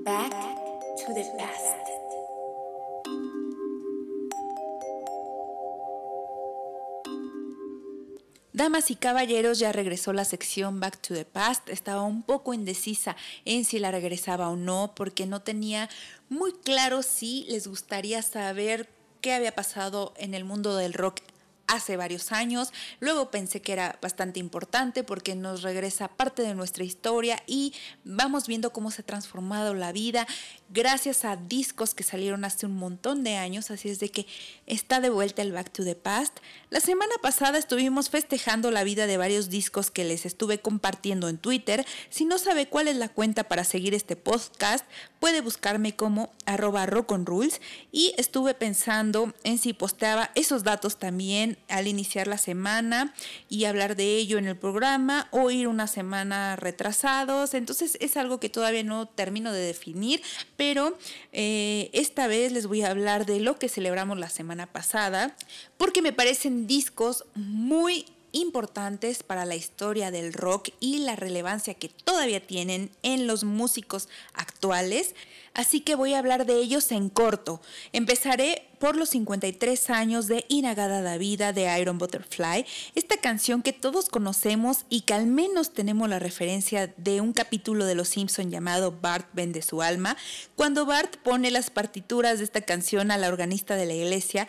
Back 0.04 0.30
to 0.30 1.12
the 1.12 1.24
past. 1.36 1.76
Damas 8.52 8.90
y 8.92 8.96
caballeros, 8.96 9.58
ya 9.58 9.72
regresó 9.72 10.12
la 10.12 10.24
sección 10.24 10.78
Back 10.78 10.98
to 11.02 11.14
the 11.14 11.24
Past. 11.24 11.68
Estaba 11.68 12.02
un 12.02 12.22
poco 12.22 12.54
indecisa 12.54 13.16
en 13.44 13.64
si 13.64 13.80
la 13.80 13.90
regresaba 13.90 14.48
o 14.48 14.56
no, 14.56 14.92
porque 14.96 15.26
no 15.26 15.42
tenía 15.42 15.90
muy 16.28 16.52
claro 16.52 17.02
si 17.02 17.44
les 17.48 17.66
gustaría 17.66 18.22
saber 18.22 18.88
qué 19.26 19.32
había 19.32 19.56
pasado 19.56 20.14
en 20.18 20.34
el 20.34 20.44
mundo 20.44 20.76
del 20.76 20.94
rock 20.94 21.20
hace 21.66 21.96
varios 21.96 22.32
años. 22.32 22.72
Luego 23.00 23.30
pensé 23.30 23.60
que 23.62 23.72
era 23.72 23.98
bastante 24.00 24.40
importante 24.40 25.04
porque 25.04 25.34
nos 25.34 25.62
regresa 25.62 26.08
parte 26.08 26.42
de 26.42 26.54
nuestra 26.54 26.84
historia 26.84 27.42
y 27.46 27.74
vamos 28.04 28.46
viendo 28.46 28.72
cómo 28.72 28.90
se 28.90 29.02
ha 29.02 29.06
transformado 29.06 29.74
la 29.74 29.92
vida 29.92 30.26
gracias 30.68 31.24
a 31.24 31.36
discos 31.36 31.94
que 31.94 32.02
salieron 32.02 32.44
hace 32.44 32.66
un 32.66 32.76
montón 32.76 33.22
de 33.24 33.36
años, 33.36 33.70
así 33.70 33.88
es 33.88 34.00
de 34.00 34.10
que 34.10 34.26
está 34.66 35.00
de 35.00 35.10
vuelta 35.10 35.42
el 35.42 35.52
Back 35.52 35.70
to 35.70 35.84
the 35.84 35.94
Past. 35.94 36.38
La 36.70 36.80
semana 36.80 37.14
pasada 37.22 37.58
estuvimos 37.58 38.10
festejando 38.10 38.70
la 38.70 38.84
vida 38.84 39.06
de 39.06 39.16
varios 39.16 39.48
discos 39.48 39.90
que 39.90 40.04
les 40.04 40.26
estuve 40.26 40.60
compartiendo 40.60 41.28
en 41.28 41.38
Twitter. 41.38 41.86
Si 42.10 42.24
no 42.24 42.38
sabe 42.38 42.68
cuál 42.68 42.88
es 42.88 42.96
la 42.96 43.08
cuenta 43.08 43.44
para 43.44 43.64
seguir 43.64 43.94
este 43.94 44.16
podcast, 44.16 44.84
puede 45.20 45.40
buscarme 45.40 45.94
como 45.94 46.32
arroba 46.44 46.86
rules 46.86 47.60
y 47.92 48.14
estuve 48.16 48.54
pensando 48.54 49.34
en 49.44 49.58
si 49.58 49.72
posteaba 49.72 50.30
esos 50.34 50.64
datos 50.64 50.98
también 50.98 51.55
al 51.68 51.86
iniciar 51.86 52.26
la 52.26 52.38
semana 52.38 53.14
y 53.48 53.64
hablar 53.64 53.96
de 53.96 54.16
ello 54.16 54.38
en 54.38 54.46
el 54.46 54.56
programa 54.56 55.28
o 55.30 55.50
ir 55.50 55.68
una 55.68 55.86
semana 55.86 56.56
retrasados. 56.56 57.54
Entonces 57.54 57.96
es 58.00 58.16
algo 58.16 58.40
que 58.40 58.48
todavía 58.48 58.84
no 58.84 59.06
termino 59.06 59.52
de 59.52 59.60
definir, 59.60 60.22
pero 60.56 60.96
eh, 61.32 61.90
esta 61.92 62.26
vez 62.26 62.52
les 62.52 62.66
voy 62.66 62.82
a 62.82 62.90
hablar 62.90 63.26
de 63.26 63.40
lo 63.40 63.58
que 63.58 63.68
celebramos 63.68 64.18
la 64.18 64.30
semana 64.30 64.66
pasada, 64.66 65.36
porque 65.76 66.02
me 66.02 66.12
parecen 66.12 66.66
discos 66.66 67.24
muy 67.34 68.06
importantes 68.32 69.22
para 69.22 69.44
la 69.44 69.56
historia 69.56 70.10
del 70.10 70.32
rock 70.32 70.68
y 70.80 70.98
la 70.98 71.16
relevancia 71.16 71.74
que 71.74 71.88
todavía 71.88 72.46
tienen 72.46 72.90
en 73.02 73.26
los 73.26 73.44
músicos 73.44 74.08
actuales, 74.34 75.14
así 75.54 75.80
que 75.80 75.94
voy 75.94 76.14
a 76.14 76.18
hablar 76.18 76.46
de 76.46 76.56
ellos 76.56 76.92
en 76.92 77.08
corto. 77.08 77.60
Empezaré 77.92 78.65
por 78.78 78.96
los 78.96 79.10
53 79.10 79.90
años 79.90 80.26
de 80.26 80.44
Inagada 80.48 81.02
da 81.02 81.18
Vida 81.18 81.52
de 81.52 81.78
Iron 81.80 81.98
Butterfly, 81.98 82.66
esta 82.94 83.16
canción 83.16 83.62
que 83.62 83.72
todos 83.72 84.08
conocemos 84.08 84.84
y 84.88 85.02
que 85.02 85.14
al 85.14 85.26
menos 85.26 85.72
tenemos 85.72 86.08
la 86.08 86.18
referencia 86.18 86.92
de 86.96 87.20
un 87.20 87.32
capítulo 87.32 87.84
de 87.84 87.94
Los 87.94 88.08
Simpson 88.08 88.50
llamado 88.50 88.92
Bart 88.92 89.28
vende 89.32 89.62
su 89.62 89.82
alma, 89.82 90.16
cuando 90.54 90.86
Bart 90.86 91.16
pone 91.18 91.50
las 91.50 91.70
partituras 91.70 92.38
de 92.38 92.44
esta 92.44 92.60
canción 92.60 93.10
a 93.10 93.18
la 93.18 93.28
organista 93.28 93.76
de 93.76 93.86
la 93.86 93.94
iglesia 93.94 94.48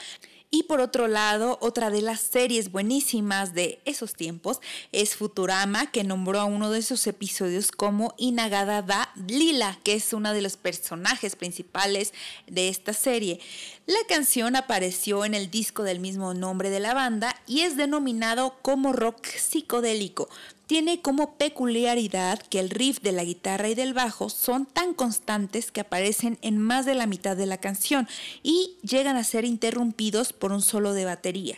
y 0.49 0.63
por 0.63 0.79
otro 0.79 1.07
lado, 1.07 1.57
otra 1.61 1.89
de 1.89 2.01
las 2.01 2.21
series 2.21 2.71
buenísimas 2.71 3.53
de 3.53 3.81
esos 3.83 4.13
tiempos 4.13 4.61
es 4.93 5.15
Futurama, 5.15 5.91
que 5.91 6.05
nombró 6.05 6.39
a 6.39 6.45
uno 6.45 6.71
de 6.71 6.79
esos 6.79 7.05
episodios 7.05 7.71
como 7.71 8.13
Inagada 8.17 8.81
da 8.81 9.11
Lila, 9.27 9.77
que 9.83 9.95
es 9.95 10.13
uno 10.13 10.31
de 10.31 10.41
los 10.41 10.55
personajes 10.55 11.35
principales 11.35 12.13
de 12.47 12.69
esta 12.69 12.93
serie. 12.93 13.41
La 13.87 13.99
canción 14.07 14.55
apareció 14.55 15.25
en 15.25 15.33
el 15.33 15.51
disco 15.51 15.83
del 15.83 15.99
mismo 15.99 16.33
nombre 16.33 16.69
de 16.69 16.79
la 16.79 16.93
banda 16.93 17.35
y 17.45 17.61
es 17.61 17.75
denominado 17.75 18.55
como 18.61 18.93
rock 18.93 19.25
psicodélico, 19.27 20.29
tiene 20.67 21.01
como 21.01 21.37
peculiaridad 21.37 22.39
que 22.39 22.59
el 22.59 22.69
riff 22.69 22.99
de 23.01 23.13
la 23.13 23.23
guitarra 23.23 23.69
y 23.69 23.75
del 23.75 23.93
bajo 23.93 24.29
son 24.29 24.65
tan 24.65 24.93
constantes 24.93 25.71
que 25.71 25.81
aparecen 25.81 26.37
en 26.41 26.57
más 26.57 26.85
de 26.85 26.93
la 26.93 27.07
mitad 27.07 27.37
de 27.37 27.45
la 27.45 27.57
canción 27.57 28.07
y 28.43 28.77
llegan 28.83 29.15
a 29.15 29.23
ser 29.23 29.45
interrumpidos 29.45 30.33
por 30.33 30.51
un 30.51 30.61
solo 30.61 30.93
de 30.93 31.05
batería. 31.05 31.57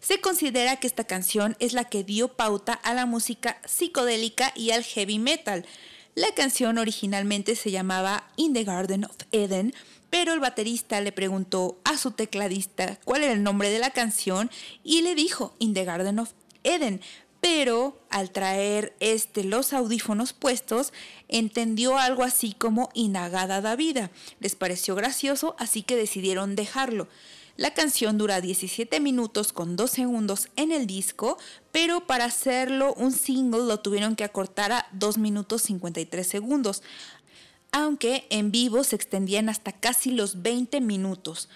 Se 0.00 0.20
considera 0.20 0.76
que 0.76 0.86
esta 0.86 1.04
canción 1.04 1.56
es 1.58 1.74
la 1.74 1.84
que 1.84 2.04
dio 2.04 2.28
pauta 2.28 2.72
a 2.72 2.94
la 2.94 3.06
música 3.06 3.60
psicodélica 3.66 4.52
y 4.54 4.70
al 4.70 4.84
heavy 4.84 5.18
metal. 5.18 5.66
La 6.14 6.32
canción 6.34 6.78
originalmente 6.78 7.56
se 7.56 7.70
llamaba 7.70 8.28
In 8.36 8.54
the 8.54 8.64
Garden 8.64 9.04
of 9.04 9.16
Eden, 9.32 9.74
pero 10.08 10.32
el 10.32 10.40
baterista 10.40 11.00
le 11.00 11.12
preguntó 11.12 11.78
a 11.84 11.98
su 11.98 12.12
tecladista 12.12 12.98
cuál 13.04 13.24
era 13.24 13.32
el 13.32 13.42
nombre 13.42 13.68
de 13.68 13.80
la 13.80 13.90
canción 13.90 14.50
y 14.82 15.02
le 15.02 15.14
dijo 15.14 15.54
In 15.58 15.74
the 15.74 15.84
Garden 15.84 16.20
of 16.20 16.30
Eden, 16.62 17.00
pero 17.48 17.96
al 18.10 18.32
traer 18.32 18.96
este, 18.98 19.44
los 19.44 19.72
audífonos 19.72 20.32
puestos, 20.32 20.92
entendió 21.28 21.96
algo 21.96 22.24
así 22.24 22.52
como 22.52 22.90
Inagada 22.92 23.60
da 23.60 23.76
vida. 23.76 24.10
Les 24.40 24.56
pareció 24.56 24.96
gracioso, 24.96 25.54
así 25.56 25.84
que 25.84 25.94
decidieron 25.94 26.56
dejarlo. 26.56 27.06
La 27.56 27.72
canción 27.72 28.18
dura 28.18 28.40
17 28.40 28.98
minutos 28.98 29.52
con 29.52 29.76
2 29.76 29.88
segundos 29.88 30.48
en 30.56 30.72
el 30.72 30.88
disco, 30.88 31.38
pero 31.70 32.04
para 32.08 32.24
hacerlo 32.24 32.94
un 32.94 33.12
single 33.12 33.66
lo 33.66 33.78
tuvieron 33.78 34.16
que 34.16 34.24
acortar 34.24 34.72
a 34.72 34.88
2 34.94 35.18
minutos 35.18 35.62
53 35.62 36.26
segundos, 36.26 36.82
aunque 37.70 38.26
en 38.28 38.50
vivo 38.50 38.82
se 38.82 38.96
extendían 38.96 39.48
hasta 39.48 39.70
casi 39.70 40.10
los 40.10 40.42
20 40.42 40.80
minutos. 40.80 41.48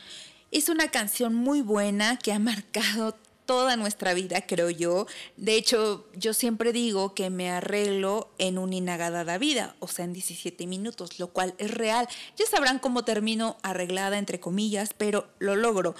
Es 0.52 0.68
una 0.68 0.88
canción 0.88 1.34
muy 1.34 1.62
buena 1.62 2.16
que 2.16 2.32
ha 2.32 2.38
marcado 2.38 3.16
toda 3.50 3.74
nuestra 3.76 4.14
vida, 4.14 4.46
creo 4.46 4.70
yo. 4.70 5.08
De 5.36 5.56
hecho, 5.56 6.06
yo 6.14 6.34
siempre 6.34 6.72
digo 6.72 7.14
que 7.16 7.30
me 7.30 7.50
arreglo 7.50 8.30
en 8.38 8.58
una 8.58 8.76
inagada 8.76 9.38
vida, 9.38 9.74
o 9.80 9.88
sea, 9.88 10.04
en 10.04 10.12
17 10.12 10.68
minutos, 10.68 11.18
lo 11.18 11.32
cual 11.32 11.56
es 11.58 11.72
real. 11.72 12.08
Ya 12.36 12.46
sabrán 12.46 12.78
cómo 12.78 13.02
termino 13.02 13.56
arreglada, 13.64 14.18
entre 14.18 14.38
comillas, 14.38 14.94
pero 14.96 15.26
lo 15.40 15.56
logro. 15.56 15.96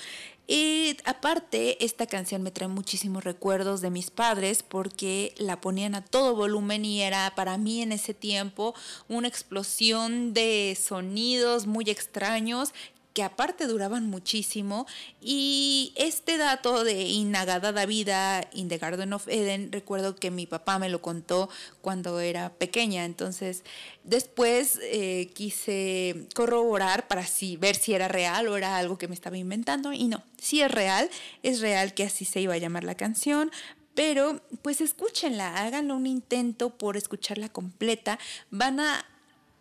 Y 0.47 0.97
aparte, 1.04 1.85
esta 1.85 2.07
canción 2.07 2.40
me 2.42 2.52
trae 2.52 2.69
muchísimos 2.69 3.25
recuerdos 3.25 3.80
de 3.80 3.90
mis 3.90 4.12
padres 4.12 4.62
porque 4.62 5.35
la 5.37 5.61
ponían 5.61 5.97
a 5.97 6.04
todo 6.04 6.37
volumen 6.37 6.85
y 6.85 7.02
era 7.02 7.33
para 7.35 7.59
mí 7.59 7.83
en 7.83 7.90
ese 7.90 8.14
tiempo 8.14 8.76
una 9.09 9.26
explosión 9.26 10.35
de 10.35 10.78
sonidos 10.80 11.66
muy 11.66 11.90
extraños 11.90 12.73
que 13.12 13.23
aparte 13.23 13.67
duraban 13.67 14.07
muchísimo. 14.07 14.87
Y 15.21 15.93
este 15.97 16.37
dato 16.37 16.85
de 16.85 17.02
Inagada 17.02 17.73
Davida 17.73 18.49
in 18.52 18.69
the 18.69 18.79
Garden 18.79 19.12
of 19.12 19.29
Eden, 19.29 19.73
recuerdo 19.73 20.17
que 20.17 20.31
mi 20.31 20.47
papá 20.47 20.79
me 20.79 20.88
lo 20.88 21.02
contó 21.02 21.49
cuando 21.81 22.21
era 22.21 22.50
pequeña. 22.50 23.05
Entonces, 23.05 23.64
después 24.05 24.79
eh, 24.83 25.31
quise 25.35 26.26
corroborar 26.35 27.09
para 27.09 27.23
así 27.23 27.57
ver 27.57 27.76
si 27.76 27.95
era 27.95 28.09
real 28.09 28.49
o 28.49 28.57
era 28.57 28.76
algo 28.76 28.99
que 28.99 29.09
me 29.09 29.14
estaba 29.14 29.37
inventando. 29.37 29.93
Y 29.93 30.09
no, 30.09 30.23
si 30.38 30.61
es 30.61 30.71
real, 30.71 31.11
es 31.43 31.61
real 31.61 31.95
que 31.95 32.05
así 32.05 32.25
se 32.25 32.40
iba 32.40 32.55
a 32.55 32.59
llamar 32.59 32.85
la 32.85 32.95
canción. 32.95 33.50
Pero 33.95 34.40
pues 34.62 34.81
escúchenla, 34.81 35.59
háganlo 35.59 35.97
un 35.97 36.07
intento 36.07 36.71
por 36.71 36.97
escucharla 36.97 37.49
completa. 37.49 38.19
Van 38.50 38.79
a 38.81 39.05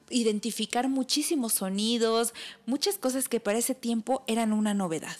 identificar 0.09 0.89
muchísimos 0.89 1.53
sonidos, 1.53 2.33
muchas 2.65 2.97
cosas 2.97 3.29
que 3.29 3.39
para 3.39 3.59
ese 3.59 3.75
tiempo 3.75 4.23
eran 4.27 4.53
una 4.53 4.73
novedad. 4.73 5.17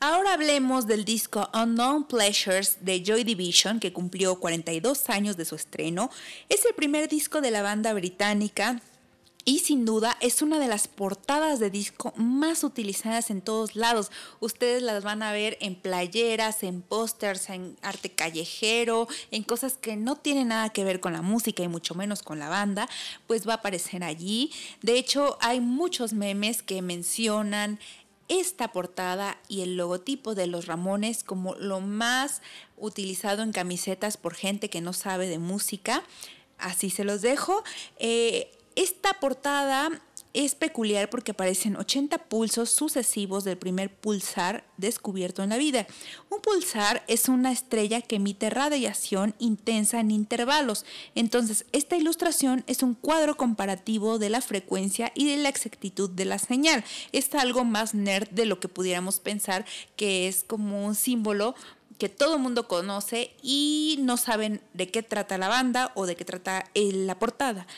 Ahora 0.00 0.34
hablemos 0.34 0.86
del 0.86 1.04
disco 1.04 1.48
Unknown 1.54 2.04
Pleasures 2.04 2.84
de 2.84 3.02
Joy 3.02 3.24
Division, 3.24 3.80
que 3.80 3.92
cumplió 3.92 4.38
42 4.38 5.08
años 5.08 5.36
de 5.36 5.44
su 5.44 5.54
estreno. 5.54 6.10
Es 6.48 6.66
el 6.66 6.74
primer 6.74 7.08
disco 7.08 7.40
de 7.40 7.50
la 7.50 7.62
banda 7.62 7.94
británica 7.94 8.82
y 9.44 9.58
sin 9.58 9.84
duda 9.84 10.16
es 10.20 10.40
una 10.42 10.58
de 10.58 10.68
las 10.68 10.88
portadas 10.88 11.58
de 11.58 11.70
disco 11.70 12.12
más 12.16 12.64
utilizadas 12.64 13.30
en 13.30 13.42
todos 13.42 13.76
lados. 13.76 14.10
Ustedes 14.40 14.82
las 14.82 15.04
van 15.04 15.22
a 15.22 15.32
ver 15.32 15.58
en 15.60 15.74
playeras, 15.74 16.62
en 16.62 16.80
pósters, 16.80 17.50
en 17.50 17.76
arte 17.82 18.10
callejero, 18.10 19.06
en 19.30 19.42
cosas 19.42 19.76
que 19.76 19.96
no 19.96 20.16
tienen 20.16 20.48
nada 20.48 20.70
que 20.70 20.84
ver 20.84 21.00
con 21.00 21.12
la 21.12 21.22
música 21.22 21.62
y 21.62 21.68
mucho 21.68 21.94
menos 21.94 22.22
con 22.22 22.38
la 22.38 22.48
banda, 22.48 22.88
pues 23.26 23.46
va 23.46 23.52
a 23.54 23.56
aparecer 23.56 24.02
allí. 24.02 24.50
De 24.82 24.96
hecho, 24.96 25.36
hay 25.40 25.60
muchos 25.60 26.14
memes 26.14 26.62
que 26.62 26.80
mencionan 26.80 27.78
esta 28.28 28.72
portada 28.72 29.38
y 29.48 29.60
el 29.60 29.76
logotipo 29.76 30.34
de 30.34 30.46
los 30.46 30.66
Ramones 30.66 31.22
como 31.22 31.54
lo 31.56 31.80
más 31.80 32.40
utilizado 32.78 33.42
en 33.42 33.52
camisetas 33.52 34.16
por 34.16 34.34
gente 34.34 34.70
que 34.70 34.80
no 34.80 34.94
sabe 34.94 35.28
de 35.28 35.38
música. 35.38 36.02
Así 36.58 36.88
se 36.88 37.04
los 37.04 37.20
dejo. 37.20 37.62
Eh, 37.98 38.50
esta 38.76 39.14
portada 39.14 39.90
es 40.34 40.56
peculiar 40.56 41.08
porque 41.10 41.30
aparecen 41.30 41.76
80 41.76 42.18
pulsos 42.18 42.70
sucesivos 42.70 43.44
del 43.44 43.56
primer 43.56 43.94
pulsar 43.94 44.64
descubierto 44.76 45.44
en 45.44 45.50
la 45.50 45.56
vida. 45.56 45.86
Un 46.28 46.40
pulsar 46.40 47.04
es 47.06 47.28
una 47.28 47.52
estrella 47.52 48.02
que 48.02 48.16
emite 48.16 48.50
radiación 48.50 49.36
intensa 49.38 50.00
en 50.00 50.10
intervalos. 50.10 50.84
Entonces, 51.14 51.66
esta 51.70 51.96
ilustración 51.96 52.64
es 52.66 52.82
un 52.82 52.94
cuadro 52.94 53.36
comparativo 53.36 54.18
de 54.18 54.28
la 54.28 54.40
frecuencia 54.40 55.12
y 55.14 55.30
de 55.30 55.36
la 55.36 55.48
exactitud 55.48 56.10
de 56.10 56.24
la 56.24 56.40
señal. 56.40 56.84
Es 57.12 57.32
algo 57.36 57.64
más 57.64 57.94
nerd 57.94 58.28
de 58.30 58.46
lo 58.46 58.58
que 58.58 58.68
pudiéramos 58.68 59.20
pensar 59.20 59.64
que 59.94 60.26
es 60.26 60.42
como 60.42 60.84
un 60.84 60.96
símbolo 60.96 61.54
que 61.96 62.08
todo 62.08 62.40
mundo 62.40 62.66
conoce 62.66 63.30
y 63.40 63.98
no 64.00 64.16
saben 64.16 64.60
de 64.72 64.90
qué 64.90 65.04
trata 65.04 65.38
la 65.38 65.46
banda 65.46 65.92
o 65.94 66.06
de 66.06 66.16
qué 66.16 66.24
trata 66.24 66.64
la 66.74 67.20
portada. 67.20 67.68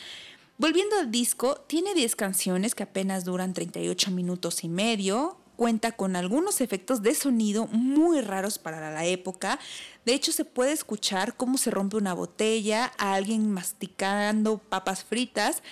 Volviendo 0.58 0.96
al 0.96 1.10
disco, 1.10 1.56
tiene 1.66 1.92
10 1.92 2.16
canciones 2.16 2.74
que 2.74 2.84
apenas 2.84 3.24
duran 3.24 3.52
38 3.52 4.10
minutos 4.10 4.64
y 4.64 4.68
medio. 4.68 5.36
Cuenta 5.56 5.92
con 5.92 6.16
algunos 6.16 6.62
efectos 6.62 7.02
de 7.02 7.14
sonido 7.14 7.66
muy 7.66 8.22
raros 8.22 8.58
para 8.58 8.90
la 8.90 9.04
época. 9.04 9.58
De 10.06 10.14
hecho, 10.14 10.32
se 10.32 10.46
puede 10.46 10.72
escuchar 10.72 11.36
cómo 11.36 11.58
se 11.58 11.70
rompe 11.70 11.98
una 11.98 12.14
botella, 12.14 12.92
a 12.96 13.14
alguien 13.14 13.50
masticando 13.50 14.56
papas 14.56 15.04
fritas 15.04 15.62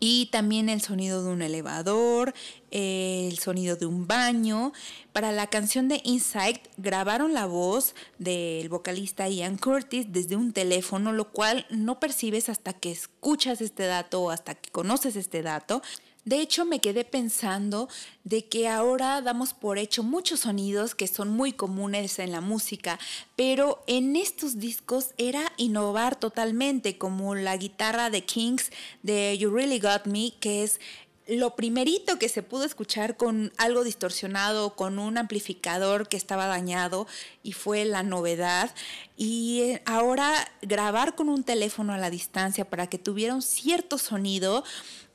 y 0.00 0.26
también 0.32 0.70
el 0.70 0.80
sonido 0.80 1.22
de 1.22 1.30
un 1.30 1.42
elevador, 1.42 2.34
el 2.70 3.38
sonido 3.38 3.76
de 3.76 3.84
un 3.84 4.06
baño. 4.06 4.72
Para 5.12 5.30
la 5.30 5.46
canción 5.48 5.88
de 5.88 6.00
Inside 6.04 6.62
grabaron 6.78 7.34
la 7.34 7.44
voz 7.44 7.94
del 8.18 8.70
vocalista 8.70 9.28
Ian 9.28 9.58
Curtis 9.58 10.06
desde 10.08 10.36
un 10.36 10.52
teléfono, 10.52 11.12
lo 11.12 11.30
cual 11.30 11.66
no 11.68 12.00
percibes 12.00 12.48
hasta 12.48 12.72
que 12.72 12.90
escuchas 12.90 13.60
este 13.60 13.84
dato 13.84 14.22
o 14.22 14.30
hasta 14.30 14.54
que 14.54 14.70
conoces 14.70 15.16
este 15.16 15.42
dato. 15.42 15.82
De 16.24 16.40
hecho, 16.40 16.64
me 16.64 16.80
quedé 16.80 17.04
pensando 17.04 17.88
de 18.24 18.46
que 18.46 18.68
ahora 18.68 19.22
damos 19.22 19.54
por 19.54 19.78
hecho 19.78 20.02
muchos 20.02 20.40
sonidos 20.40 20.94
que 20.94 21.06
son 21.06 21.30
muy 21.30 21.52
comunes 21.52 22.18
en 22.18 22.30
la 22.30 22.42
música, 22.42 22.98
pero 23.36 23.82
en 23.86 24.16
estos 24.16 24.58
discos 24.58 25.10
era 25.16 25.52
innovar 25.56 26.16
totalmente, 26.16 26.98
como 26.98 27.34
la 27.34 27.56
guitarra 27.56 28.10
de 28.10 28.24
Kings 28.24 28.70
de 29.02 29.38
You 29.38 29.50
Really 29.50 29.80
Got 29.80 30.06
Me, 30.06 30.34
que 30.40 30.62
es 30.62 30.78
lo 31.26 31.54
primerito 31.54 32.18
que 32.18 32.28
se 32.28 32.42
pudo 32.42 32.64
escuchar 32.64 33.16
con 33.16 33.52
algo 33.56 33.84
distorsionado, 33.84 34.74
con 34.74 34.98
un 34.98 35.16
amplificador 35.16 36.08
que 36.08 36.16
estaba 36.16 36.46
dañado 36.46 37.06
y 37.42 37.52
fue 37.52 37.84
la 37.84 38.02
novedad. 38.02 38.74
Y 39.16 39.60
eh, 39.60 39.82
ahora 39.86 40.32
grabar 40.60 41.14
con 41.14 41.28
un 41.28 41.44
teléfono 41.44 41.92
a 41.92 41.98
la 41.98 42.10
distancia 42.10 42.68
para 42.68 42.88
que 42.88 42.98
tuviera 42.98 43.34
un 43.34 43.42
cierto 43.42 43.96
sonido 43.96 44.64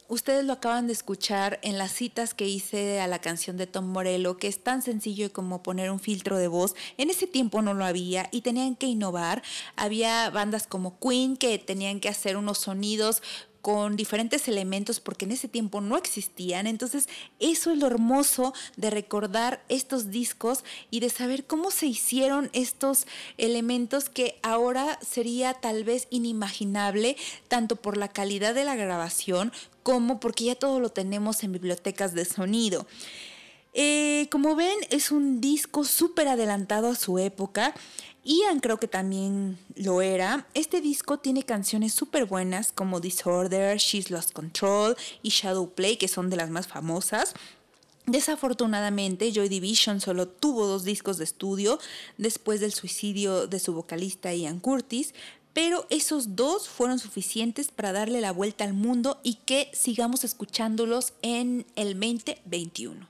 Ustedes 0.08 0.46
lo 0.46 0.54
acaban 0.54 0.86
de 0.86 0.94
escuchar 0.94 1.60
en 1.64 1.80
las 1.80 1.92
citas 1.92 2.36
que 2.36 2.48
hice 2.48 3.00
a 3.02 3.08
la 3.08 3.20
canción 3.20 3.58
de 3.58 3.66
Tom 3.66 3.86
Morello, 3.86 4.38
que 4.38 4.48
es 4.48 4.64
tan 4.64 4.84
sencillo 4.84 5.34
como 5.34 5.64
poner 5.64 5.90
un 5.90 6.00
filtro 6.00 6.38
de 6.38 6.48
voz. 6.48 6.76
En 6.98 7.10
ese 7.10 7.26
tiempo 7.26 7.64
no 7.64 7.74
lo 7.74 7.86
había 7.86 8.30
y 8.32 8.42
tenían 8.42 8.76
que 8.76 8.86
innovar. 8.86 9.42
Había 9.76 10.30
bandas 10.30 10.68
como 10.68 11.00
Queen 11.00 11.38
que 11.38 11.58
tenían 11.58 12.00
que 12.00 12.10
hacer 12.10 12.38
unos 12.38 12.60
sonidos 12.60 13.24
con 13.64 13.96
diferentes 13.96 14.48
elementos 14.48 15.00
porque 15.00 15.26
en 15.26 15.32
ese 15.32 15.48
tiempo 15.48 15.82
no 15.82 15.98
existían. 15.98 16.68
Entonces, 16.68 17.10
eso 17.40 17.72
es 17.72 17.80
lo 17.80 17.88
hermoso 17.88 18.54
de 18.78 18.92
recordar 18.92 19.66
estos 19.70 20.12
discos 20.12 20.64
y 20.92 21.00
de 21.00 21.10
saber 21.10 21.48
cómo 21.48 21.72
se 21.72 21.88
hicieron 21.88 22.52
estos 22.54 23.08
elementos 23.40 24.10
que 24.10 24.38
ahora 24.44 25.00
sería 25.02 25.56
tal 25.56 25.84
vez 25.84 26.06
inimaginable, 26.12 27.18
tanto 27.48 27.76
por 27.76 27.98
la 27.98 28.08
calidad 28.08 28.54
de 28.54 28.66
la 28.66 28.76
grabación 28.76 29.52
como 29.86 30.20
porque 30.20 30.46
ya 30.46 30.56
todo 30.56 30.80
lo 30.80 30.90
tenemos 30.90 31.44
en 31.44 31.52
bibliotecas 31.52 32.16
de 32.16 32.26
sonido. 32.26 32.88
Eh, 33.76 34.28
como 34.32 34.56
ven, 34.56 34.76
es 34.90 35.12
un 35.12 35.40
disco 35.40 35.84
súper 35.84 36.28
adelantado 36.28 36.88
a 36.88 36.96
su 36.96 37.20
época. 37.20 37.76
Ian 38.24 38.62
creo 38.62 38.78
que 38.80 38.88
también 38.88 39.60
lo 39.76 40.02
era. 40.02 40.48
Este 40.56 40.82
disco 40.82 41.20
tiene 41.20 41.44
canciones 41.44 41.94
súper 41.94 42.26
buenas 42.26 42.72
como 42.72 43.00
Disorder, 43.00 43.78
She's 43.78 44.10
Lost 44.10 44.32
Control 44.32 44.98
y 45.22 45.30
Shadow 45.30 45.70
Play, 45.70 45.98
que 45.98 46.08
son 46.08 46.32
de 46.32 46.38
las 46.38 46.50
más 46.50 46.68
famosas. 46.68 47.36
Desafortunadamente, 48.08 49.32
Joy 49.32 49.50
Division 49.50 50.02
solo 50.02 50.28
tuvo 50.28 50.66
dos 50.66 50.84
discos 50.84 51.20
de 51.20 51.26
estudio 51.26 51.78
después 52.18 52.60
del 52.60 52.74
suicidio 52.74 53.46
de 53.46 53.60
su 53.60 53.72
vocalista 53.74 54.34
Ian 54.34 54.60
Curtis, 54.60 55.14
pero 55.56 55.88
esos 55.90 56.36
dos 56.36 56.68
fueron 56.68 57.00
suficientes 57.00 57.72
para 57.72 57.94
darle 57.94 58.20
la 58.20 58.34
vuelta 58.34 58.66
al 58.66 58.74
mundo 58.74 59.22
y 59.24 59.36
que 59.46 59.72
sigamos 59.74 60.26
escuchándolos 60.26 61.14
en 61.22 61.66
el 61.78 61.98
2021. 61.98 63.08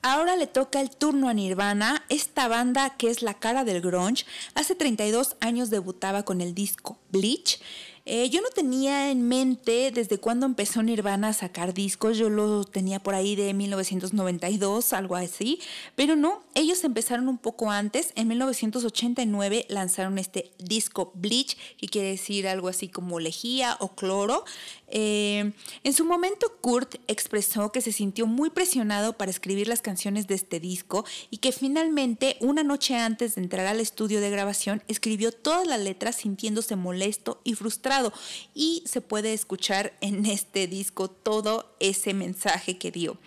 Ahora 0.00 0.36
le 0.36 0.46
toca 0.46 0.80
el 0.80 0.90
turno 0.90 1.28
a 1.28 1.34
Nirvana, 1.34 2.04
esta 2.08 2.46
banda 2.46 2.96
que 2.96 3.10
es 3.10 3.20
la 3.22 3.34
cara 3.34 3.64
del 3.64 3.80
grunge. 3.80 4.24
Hace 4.54 4.76
32 4.76 5.36
años 5.40 5.70
debutaba 5.70 6.22
con 6.22 6.40
el 6.40 6.54
disco 6.54 6.98
Bleach 7.10 7.60
eh, 8.06 8.28
yo 8.30 8.40
no 8.40 8.48
tenía 8.48 9.10
en 9.10 9.28
mente 9.28 9.90
desde 9.92 10.18
cuándo 10.18 10.46
empezó 10.46 10.82
Nirvana 10.82 11.28
a 11.28 11.32
sacar 11.32 11.74
discos, 11.74 12.16
yo 12.16 12.30
lo 12.30 12.64
tenía 12.64 12.98
por 12.98 13.14
ahí 13.14 13.36
de 13.36 13.52
1992, 13.54 14.92
algo 14.92 15.16
así, 15.16 15.60
pero 15.96 16.16
no, 16.16 16.42
ellos 16.54 16.82
empezaron 16.84 17.28
un 17.28 17.38
poco 17.38 17.70
antes, 17.70 18.12
en 18.16 18.28
1989 18.28 19.66
lanzaron 19.68 20.18
este 20.18 20.50
disco 20.58 21.12
Bleach, 21.14 21.56
que 21.76 21.88
quiere 21.88 22.08
decir 22.08 22.48
algo 22.48 22.68
así 22.68 22.88
como 22.88 23.20
lejía 23.20 23.76
o 23.80 23.88
cloro. 23.94 24.44
Eh, 24.90 25.52
en 25.84 25.92
su 25.92 26.04
momento 26.04 26.58
Kurt 26.60 26.96
expresó 27.06 27.70
que 27.72 27.80
se 27.80 27.92
sintió 27.92 28.26
muy 28.26 28.50
presionado 28.50 29.16
para 29.16 29.30
escribir 29.30 29.68
las 29.68 29.82
canciones 29.82 30.26
de 30.26 30.34
este 30.34 30.60
disco 30.60 31.04
y 31.30 31.38
que 31.38 31.52
finalmente 31.52 32.36
una 32.40 32.62
noche 32.64 32.96
antes 32.96 33.34
de 33.34 33.42
entrar 33.42 33.66
al 33.66 33.80
estudio 33.80 34.20
de 34.20 34.30
grabación 34.30 34.82
escribió 34.88 35.32
todas 35.32 35.66
las 35.66 35.80
letras 35.80 36.16
sintiéndose 36.16 36.76
molesto 36.76 37.40
y 37.44 37.54
frustrado 37.54 38.12
y 38.54 38.82
se 38.86 39.00
puede 39.00 39.32
escuchar 39.32 39.96
en 40.00 40.26
este 40.26 40.66
disco 40.66 41.08
todo 41.08 41.76
ese 41.78 42.12
mensaje 42.12 42.78
que 42.78 42.90
dio. 42.90 43.18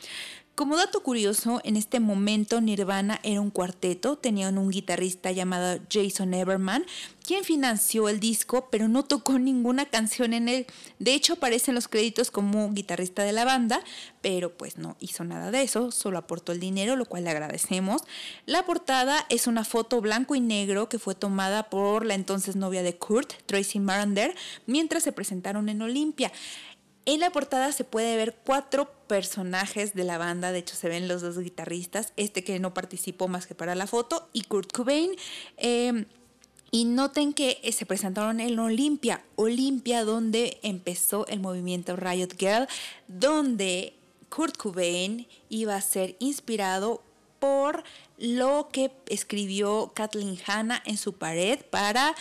Como 0.56 0.78
dato 0.78 1.02
curioso, 1.02 1.62
en 1.64 1.78
este 1.78 2.00
momento 2.00 2.62
Nirvana 2.62 3.20
era 3.24 3.42
un 3.42 3.50
cuarteto, 3.50 4.18
tenían 4.18 4.60
un 4.60 4.70
guitarrista 4.70 5.32
llamado 5.32 5.80
Jason 5.92 6.32
Everman, 6.36 6.86
quien 7.26 7.44
financió 7.44 8.08
el 8.08 8.20
disco, 8.20 8.68
pero 8.70 8.88
no 8.88 9.02
tocó 9.02 9.40
ninguna 9.40 9.88
canción 9.88 10.32
en 10.32 10.48
él. 10.48 10.68
De 11.00 11.16
hecho, 11.16 11.34
aparece 11.34 11.72
en 11.72 11.76
los 11.76 11.88
créditos 11.88 12.30
como 12.30 12.72
guitarrista 12.72 13.24
de 13.24 13.32
la 13.32 13.46
banda, 13.46 13.82
pero 14.22 14.56
pues 14.56 14.78
no 14.78 14.96
hizo 15.00 15.24
nada 15.24 15.50
de 15.50 15.64
eso, 15.64 15.90
solo 15.90 16.20
aportó 16.20 16.52
el 16.52 16.60
dinero, 16.60 16.96
lo 16.98 17.06
cual 17.06 17.24
le 17.24 17.32
agradecemos. 17.32 18.04
La 18.46 18.64
portada 18.64 19.26
es 19.30 19.48
una 19.48 19.64
foto 19.64 20.02
blanco 20.02 20.36
y 20.36 20.40
negro 20.40 20.88
que 20.88 21.00
fue 21.00 21.16
tomada 21.16 21.72
por 21.72 22.06
la 22.06 22.14
entonces 22.14 22.56
novia 22.56 22.84
de 22.84 22.96
Kurt, 22.96 23.34
Tracy 23.48 23.80
Marander, 23.80 24.36
mientras 24.68 25.02
se 25.02 25.14
presentaron 25.14 25.68
en 25.68 25.82
Olimpia. 25.82 26.32
En 27.06 27.20
la 27.20 27.32
portada 27.32 27.72
se 27.72 27.84
puede 27.84 28.16
ver 28.16 28.36
cuatro 28.46 28.90
personajes 29.08 29.94
de 29.94 30.06
la 30.06 30.18
banda, 30.18 30.52
de 30.52 30.60
hecho 30.60 30.76
se 30.76 30.88
ven 30.88 31.10
los 31.10 31.22
dos 31.22 31.38
guitarristas, 31.38 32.14
este 32.16 32.44
que 32.44 32.60
no 32.60 32.74
participó 32.74 33.28
más 33.28 33.46
que 33.46 33.56
para 33.56 33.76
la 33.76 33.88
foto, 33.88 34.30
y 34.32 34.44
Kurt 34.44 34.72
Cobain. 34.72 35.12
Em, 35.58 36.06
y 36.72 36.86
noten 36.86 37.34
que 37.34 37.60
eh, 37.62 37.72
se 37.72 37.86
presentaron 37.86 38.40
en 38.40 38.58
Olimpia, 38.58 39.24
Olimpia 39.36 40.04
donde 40.06 40.60
empezó 40.64 41.28
el 41.28 41.40
movimiento 41.40 41.96
Riot 41.96 42.36
Girl, 42.40 42.68
donde 43.08 43.94
Kurt 44.30 44.58
Cobain 44.58 45.28
iba 45.50 45.76
a 45.76 45.82
ser 45.82 46.16
inspirado 46.18 47.04
por 47.38 47.84
lo 48.18 48.70
que 48.72 48.90
escribió 49.08 49.92
Kathleen 49.94 50.40
Hanna 50.48 50.82
en 50.86 50.98
su 50.98 51.14
pared 51.14 51.60
para 51.70 52.16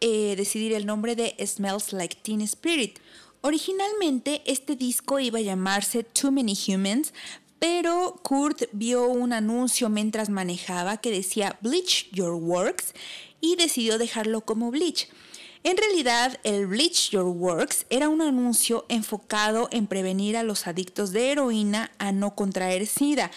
eh, 0.00 0.34
decidir 0.36 0.74
el 0.74 0.84
nombre 0.84 1.16
de 1.16 1.34
Smells 1.46 1.94
Like 1.94 2.18
Teen 2.20 2.42
Spirit. 2.42 2.98
Originalmente 3.46 4.40
este 4.46 4.74
disco 4.74 5.20
iba 5.20 5.38
a 5.38 5.42
llamarse 5.42 6.02
Too 6.02 6.32
Many 6.32 6.56
Humans, 6.56 7.12
pero 7.58 8.18
Kurt 8.22 8.62
vio 8.72 9.06
un 9.08 9.34
anuncio 9.34 9.90
mientras 9.90 10.30
manejaba 10.30 10.96
que 10.96 11.10
decía 11.10 11.58
Bleach 11.60 12.10
Your 12.10 12.32
Works 12.32 12.94
y 13.42 13.56
decidió 13.56 13.98
dejarlo 13.98 14.40
como 14.46 14.70
Bleach. 14.70 15.08
En 15.62 15.76
realidad, 15.76 16.40
el 16.42 16.66
Bleach 16.66 17.10
Your 17.10 17.26
Works 17.26 17.84
era 17.90 18.08
un 18.08 18.22
anuncio 18.22 18.86
enfocado 18.88 19.68
en 19.72 19.88
prevenir 19.88 20.38
a 20.38 20.42
los 20.42 20.66
adictos 20.66 21.12
de 21.12 21.30
heroína 21.30 21.92
a 21.98 22.12
no 22.12 22.34
contraer 22.34 22.86
SIDA. 22.86 23.30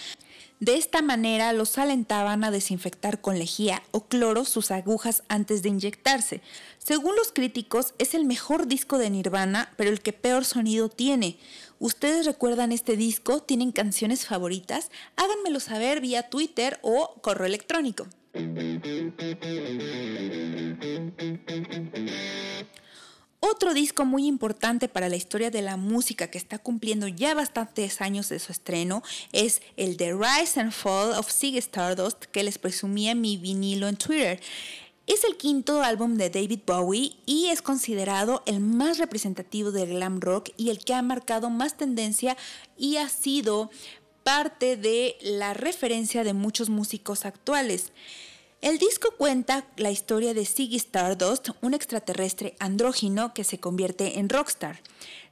De 0.60 0.76
esta 0.76 1.04
manera 1.04 1.54
los 1.54 1.78
alentaban 1.78 2.44
a 2.44 2.50
desinfectar 2.50 3.22
con 3.22 3.38
lejía 3.38 3.84
o 3.92 4.06
cloro 4.06 4.44
sus 4.44 4.72
agujas 4.72 5.22
antes 5.28 5.62
de 5.62 5.70
inyectarse. 5.70 6.42
Según 6.80 7.16
los 7.16 7.32
críticos, 7.32 7.94
es 8.00 8.16
el 8.16 8.26
mejor 8.26 8.66
disco 8.66 8.98
de 8.98 9.12
Nirvana, 9.12 9.72
pero 9.78 9.92
el 9.92 10.02
que 10.02 10.14
peor 10.14 10.46
sonido 10.46 10.90
tiene. 10.90 11.38
¿Ustedes 11.78 12.26
recuerdan 12.26 12.72
este 12.72 12.98
disco? 12.98 13.40
¿Tienen 13.40 13.72
canciones 13.72 14.26
favoritas? 14.26 14.90
Háganmelo 15.16 15.60
saber 15.60 16.02
vía 16.02 16.28
Twitter 16.30 16.80
o 16.82 17.14
correo 17.22 17.46
electrónico. 17.46 18.08
Otro 23.50 23.74
disco 23.74 24.04
muy 24.04 24.28
importante 24.28 24.90
para 24.90 25.08
la 25.08 25.16
historia 25.16 25.50
de 25.50 25.62
la 25.62 25.78
música 25.78 26.30
que 26.30 26.38
está 26.38 26.60
cumpliendo 26.60 27.08
ya 27.08 27.34
bastantes 27.34 28.02
años 28.02 28.28
de 28.28 28.40
su 28.40 28.52
estreno 28.52 29.04
es 29.32 29.62
el 29.78 29.96
The 29.96 30.12
Rise 30.12 30.60
and 30.60 30.74
Fall 30.74 31.14
of 31.14 31.32
Ziggy 31.32 31.58
Stardust 31.60 32.26
que 32.26 32.44
les 32.44 32.58
presumía 32.58 33.16
mi 33.16 33.38
vinilo 33.38 33.88
en 33.88 33.96
Twitter. 33.96 34.42
Es 35.06 35.24
el 35.24 35.38
quinto 35.38 35.82
álbum 35.82 36.16
de 36.18 36.30
David 36.30 36.60
Bowie 36.68 37.16
y 37.26 37.48
es 37.48 37.62
considerado 37.62 38.44
el 38.46 38.60
más 38.60 38.98
representativo 38.98 39.72
del 39.72 39.92
glam 39.92 40.20
rock 40.20 40.50
y 40.58 40.70
el 40.70 40.80
que 40.84 40.94
ha 40.94 41.02
marcado 41.02 41.50
más 41.50 41.78
tendencia 41.78 42.36
y 42.78 42.98
ha 42.98 43.08
sido 43.08 43.72
parte 44.24 44.76
de 44.76 45.16
la 45.22 45.54
referencia 45.54 46.26
de 46.26 46.34
muchos 46.34 46.70
músicos 46.70 47.24
actuales. 47.24 47.94
El 48.60 48.80
disco 48.80 49.10
cuenta 49.16 49.68
la 49.78 49.92
historia 49.92 50.34
de 50.34 50.44
Ziggy 50.44 50.78
Stardust, 50.78 51.50
un 51.62 51.76
extraterrestre 51.76 52.56
andrógino 52.60 53.32
que 53.36 53.44
se 53.44 53.60
convierte 53.60 54.18
en 54.18 54.30
rockstar. 54.30 54.82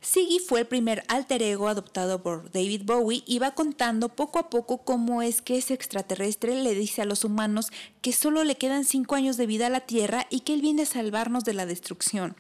Ziggy 0.04 0.38
fue 0.38 0.60
el 0.60 0.68
primer 0.68 1.04
alter 1.08 1.42
ego 1.42 1.68
adoptado 1.68 2.22
por 2.22 2.52
David 2.52 2.84
Bowie 2.86 3.24
y 3.26 3.40
va 3.40 3.56
contando 3.56 4.10
poco 4.10 4.38
a 4.38 4.52
poco 4.52 4.84
cómo 4.84 5.24
es 5.24 5.42
que 5.42 5.58
ese 5.58 5.74
extraterrestre 5.74 6.54
le 6.54 6.76
dice 6.76 7.02
a 7.02 7.06
los 7.06 7.24
humanos 7.24 7.72
que 8.02 8.14
solo 8.14 8.44
le 8.44 8.58
quedan 8.58 8.86
cinco 8.86 9.16
años 9.16 9.38
de 9.38 9.48
vida 9.48 9.68
a 9.68 9.72
la 9.72 9.82
Tierra 9.82 10.28
y 10.30 10.42
que 10.42 10.54
él 10.54 10.62
viene 10.62 10.84
a 10.84 10.86
salvarnos 10.86 11.44
de 11.44 11.54
la 11.54 11.66
destrucción. 11.66 12.36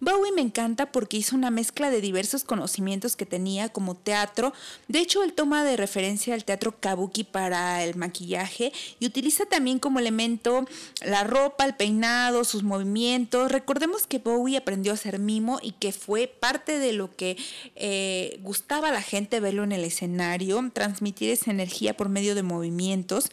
Bowie 0.00 0.30
me 0.32 0.42
encanta 0.42 0.92
porque 0.92 1.16
hizo 1.16 1.34
una 1.34 1.50
mezcla 1.50 1.90
de 1.90 2.00
diversos 2.00 2.44
conocimientos 2.44 3.16
que 3.16 3.26
tenía 3.26 3.68
como 3.68 3.96
teatro. 3.96 4.52
De 4.86 5.00
hecho, 5.00 5.24
él 5.24 5.32
toma 5.32 5.64
de 5.64 5.76
referencia 5.76 6.34
al 6.34 6.44
teatro 6.44 6.76
kabuki 6.78 7.24
para 7.24 7.82
el 7.82 7.96
maquillaje 7.96 8.72
y 9.00 9.06
utiliza 9.06 9.46
también 9.46 9.80
como 9.80 9.98
elemento 9.98 10.66
la 11.04 11.24
ropa, 11.24 11.64
el 11.64 11.74
peinado, 11.74 12.44
sus 12.44 12.62
movimientos. 12.62 13.50
Recordemos 13.50 14.06
que 14.06 14.18
Bowie 14.18 14.56
aprendió 14.56 14.92
a 14.92 14.94
hacer 14.94 15.18
mimo 15.18 15.58
y 15.62 15.72
que 15.72 15.92
fue 15.92 16.28
parte 16.28 16.78
de 16.78 16.92
lo 16.92 17.16
que 17.16 17.36
eh, 17.74 18.38
gustaba 18.42 18.90
a 18.90 18.92
la 18.92 19.02
gente 19.02 19.40
verlo 19.40 19.64
en 19.64 19.72
el 19.72 19.84
escenario, 19.84 20.62
transmitir 20.72 21.30
esa 21.30 21.50
energía 21.50 21.96
por 21.96 22.08
medio 22.08 22.36
de 22.36 22.44
movimientos. 22.44 23.30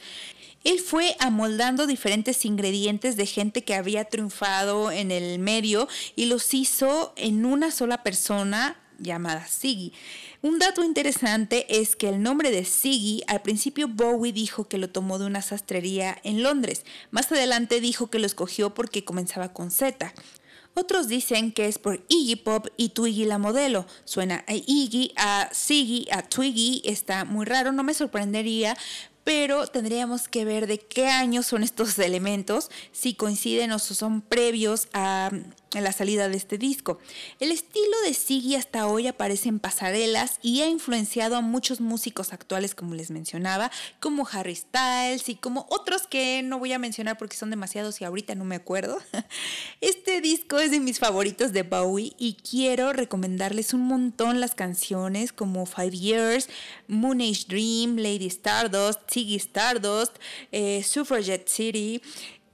Él 0.65 0.79
fue 0.79 1.15
amoldando 1.19 1.85
diferentes 1.85 2.43
ingredientes 2.43 3.15
de 3.15 3.27
gente 3.27 3.63
que 3.63 3.75
había 3.75 4.05
triunfado 4.05 4.91
en 4.91 5.11
el 5.11 5.37
medio 5.37 5.87
y 6.15 6.25
los 6.25 6.53
hizo 6.55 7.13
en 7.15 7.45
una 7.45 7.69
sola 7.69 8.01
persona 8.01 8.75
llamada 8.97 9.45
Siggy. 9.45 9.93
Un 10.41 10.57
dato 10.57 10.83
interesante 10.83 11.67
es 11.69 11.95
que 11.95 12.09
el 12.09 12.23
nombre 12.23 12.49
de 12.49 12.65
Siggy 12.65 13.23
al 13.27 13.43
principio 13.43 13.87
Bowie 13.87 14.33
dijo 14.33 14.67
que 14.67 14.79
lo 14.79 14.89
tomó 14.89 15.19
de 15.19 15.27
una 15.27 15.43
sastrería 15.43 16.17
en 16.23 16.41
Londres. 16.41 16.83
Más 17.11 17.31
adelante 17.31 17.79
dijo 17.79 18.09
que 18.09 18.17
lo 18.17 18.25
escogió 18.25 18.73
porque 18.73 19.05
comenzaba 19.05 19.53
con 19.53 19.69
Z. 19.69 20.13
Otros 20.73 21.07
dicen 21.07 21.51
que 21.51 21.67
es 21.67 21.77
por 21.77 22.03
Iggy 22.09 22.37
Pop 22.37 22.67
y 22.75 22.89
Twiggy 22.89 23.25
la 23.25 23.37
modelo. 23.37 23.85
Suena 24.03 24.43
a 24.47 24.55
Iggy, 24.55 25.13
a 25.15 25.47
Siggy, 25.53 26.07
a 26.11 26.23
Twiggy, 26.23 26.81
está 26.83 27.23
muy 27.23 27.45
raro, 27.45 27.71
no 27.71 27.83
me 27.83 27.93
sorprendería, 27.93 28.75
pero 29.25 29.65
tendríamos 29.67 30.29
que 30.29 30.45
ver 30.45 30.67
de 30.67 30.79
qué 30.79 31.07
año 31.07 31.43
son 31.43 31.63
estos 31.63 31.99
elementos, 31.99 32.69
si 32.93 33.15
coinciden 33.15 33.73
o 33.73 33.79
son 33.79 34.21
previos 34.21 34.87
a 34.93 35.31
en 35.75 35.83
la 35.83 35.91
salida 35.91 36.29
de 36.29 36.37
este 36.37 36.57
disco. 36.57 36.97
El 37.39 37.51
estilo 37.51 37.95
de 38.05 38.13
Siggy 38.13 38.55
hasta 38.55 38.87
hoy 38.87 39.07
aparece 39.07 39.49
en 39.49 39.59
pasarelas 39.59 40.39
y 40.41 40.61
ha 40.61 40.67
influenciado 40.67 41.35
a 41.35 41.41
muchos 41.41 41.81
músicos 41.81 42.33
actuales, 42.33 42.73
como 42.73 42.95
les 42.95 43.11
mencionaba, 43.11 43.71
como 43.99 44.27
Harry 44.31 44.55
Styles 44.55 45.29
y 45.29 45.35
como 45.35 45.67
otros 45.69 46.07
que 46.07 46.41
no 46.43 46.59
voy 46.59 46.73
a 46.73 46.79
mencionar 46.79 47.17
porque 47.17 47.37
son 47.37 47.49
demasiados 47.49 48.01
y 48.01 48.05
ahorita 48.05 48.35
no 48.35 48.45
me 48.45 48.55
acuerdo. 48.55 48.97
Este 49.81 50.21
disco 50.21 50.59
es 50.59 50.71
de 50.71 50.79
mis 50.79 50.99
favoritos 50.99 51.51
de 51.51 51.63
Bowie 51.63 52.13
y 52.17 52.35
quiero 52.35 52.93
recomendarles 52.93 53.73
un 53.73 53.81
montón 53.81 54.39
las 54.39 54.55
canciones 54.55 55.33
como 55.33 55.65
Five 55.65 55.91
Years, 55.97 56.49
Moon 56.87 57.21
Age 57.21 57.45
Dream, 57.47 57.97
Lady 57.97 58.27
Stardust, 58.27 59.01
Siggy 59.09 59.35
Stardust, 59.35 60.15
eh, 60.51 60.83
Suffragette 60.83 61.49
City. 61.49 62.01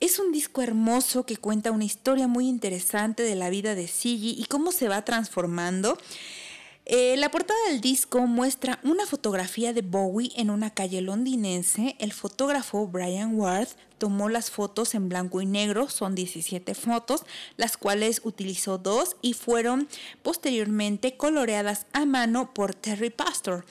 Es 0.02 0.18
un 0.18 0.32
disco 0.32 0.64
hermoso 0.64 1.28
que 1.28 1.38
cuenta 1.38 1.72
una 1.72 1.84
historia 1.86 2.28
muy 2.28 2.48
interesante 2.48 3.22
de 3.22 3.36
la 3.36 3.52
vida 3.52 3.76
de 3.76 3.88
Siggy 3.88 4.32
y 4.32 4.46
cómo 4.46 4.72
se 4.72 4.88
va 4.88 5.06
transformando. 5.06 5.96
Eh, 6.88 7.16
la 7.18 7.30
portada 7.30 7.60
del 7.70 7.82
disco 7.82 8.26
muestra 8.26 8.80
una 8.82 9.06
fotografía 9.06 9.74
de 9.74 9.84
Bowie 9.84 10.32
en 10.38 10.50
una 10.50 10.72
calle 10.72 11.02
londinense. 11.02 11.96
El 12.00 12.14
fotógrafo 12.14 12.88
Brian 12.88 13.36
Ward 13.36 13.68
tomó 14.00 14.28
las 14.28 14.50
fotos 14.50 14.96
en 14.96 15.08
blanco 15.08 15.40
y 15.40 15.46
negro, 15.46 15.88
son 15.88 16.16
17 16.16 16.74
fotos, 16.74 17.22
las 17.58 17.78
cuales 17.78 18.22
utilizó 18.24 18.80
dos 18.80 19.18
y 19.22 19.34
fueron 19.34 19.88
posteriormente 20.24 21.16
coloreadas 21.16 21.86
a 21.94 22.06
mano 22.06 22.56
por 22.56 22.74
Terry 22.74 23.12
Pastor. 23.12 23.66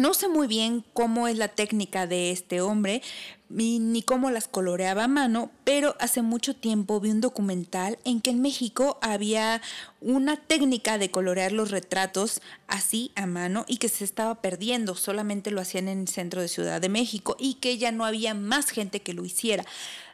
No 0.00 0.14
sé 0.14 0.28
muy 0.28 0.46
bien 0.46 0.84
cómo 0.92 1.26
es 1.26 1.36
la 1.36 1.48
técnica 1.48 2.06
de 2.06 2.30
este 2.30 2.60
hombre, 2.60 3.02
ni 3.48 4.02
cómo 4.02 4.30
las 4.30 4.46
coloreaba 4.46 5.04
a 5.04 5.08
mano, 5.08 5.50
pero 5.64 5.96
hace 6.00 6.22
mucho 6.22 6.54
tiempo 6.54 7.00
vi 7.00 7.10
un 7.10 7.20
documental 7.20 7.98
en 8.04 8.20
que 8.20 8.30
en 8.30 8.42
México 8.42 8.98
había 9.00 9.62
una 10.00 10.36
técnica 10.36 10.98
de 10.98 11.10
colorear 11.10 11.52
los 11.52 11.70
retratos 11.70 12.40
así 12.66 13.10
a 13.14 13.26
mano 13.26 13.64
y 13.66 13.78
que 13.78 13.88
se 13.88 14.04
estaba 14.04 14.36
perdiendo, 14.42 14.94
solamente 14.94 15.50
lo 15.50 15.60
hacían 15.60 15.88
en 15.88 16.00
el 16.00 16.08
centro 16.08 16.42
de 16.42 16.48
Ciudad 16.48 16.80
de 16.80 16.88
México 16.88 17.36
y 17.38 17.54
que 17.54 17.78
ya 17.78 17.90
no 17.90 18.04
había 18.04 18.34
más 18.34 18.70
gente 18.70 19.00
que 19.00 19.14
lo 19.14 19.24
hiciera. 19.24 19.64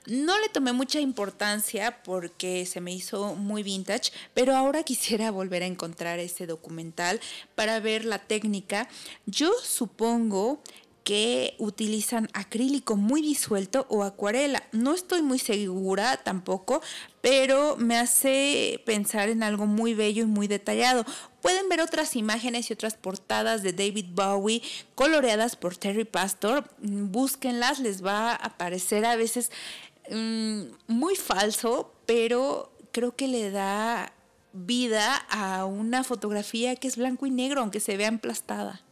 No 0.07 0.39
le 0.39 0.51
tomé 0.51 0.73
mucha 0.73 1.01
importancia 1.01 2.03
porque 2.03 2.67
se 2.67 2.83
me 2.83 2.93
hizo 2.93 3.35
muy 3.37 3.63
vintage, 3.63 4.13
pero 4.35 4.55
ahora 4.55 4.83
quisiera 4.83 5.31
volver 5.31 5.63
a 5.63 5.67
encontrar 5.67 6.19
ese 6.19 6.47
documental 6.47 7.21
para 7.55 7.81
ver 7.81 8.05
la 8.05 8.19
técnica. 8.19 8.87
Yo 9.25 9.51
supongo 9.63 10.61
que 11.05 11.55
utilizan 11.59 12.31
acrílico 12.33 12.97
muy 12.97 13.21
disuelto 13.21 13.87
o 13.91 14.03
acuarela. 14.03 14.63
No 14.73 14.95
estoy 14.95 15.21
muy 15.21 15.39
segura 15.39 16.17
tampoco, 16.17 16.81
pero 17.21 17.77
me 17.77 17.99
hace 17.99 18.83
pensar 18.87 19.29
en 19.29 19.43
algo 19.43 19.67
muy 19.67 19.93
bello 19.93 20.23
y 20.23 20.27
muy 20.27 20.49
detallado. 20.49 21.05
Pueden 21.43 21.69
ver 21.69 21.83
otras 21.83 22.17
imágenes 22.17 22.71
y 22.71 22.73
otras 22.73 22.95
portadas 22.95 23.63
de 23.63 23.75
David 23.75 24.07
Bowie 24.15 24.63
coloreadas 24.95 25.57
por 25.57 25.77
Terry 25.77 26.07
Pastor. 26.07 26.65
Búsquenlas, 26.79 27.81
les 27.81 28.03
va 28.03 28.31
a 28.31 28.37
aparecer 28.37 29.05
a 29.05 29.17
veces 29.17 29.53
mm, 30.11 30.63
muy 30.87 31.17
falso, 31.17 31.93
pero 32.07 32.73
creo 32.93 33.15
que 33.15 33.29
le 33.29 33.51
da 33.51 34.15
vida 34.55 35.17
a 35.29 35.67
una 35.67 36.03
fotografía 36.03 36.77
que 36.77 36.89
es 36.89 36.97
blanco 36.97 37.27
y 37.27 37.31
negro, 37.31 37.61
aunque 37.61 37.81
se 37.81 37.99
vea 37.99 38.09
emplastada. 38.09 38.84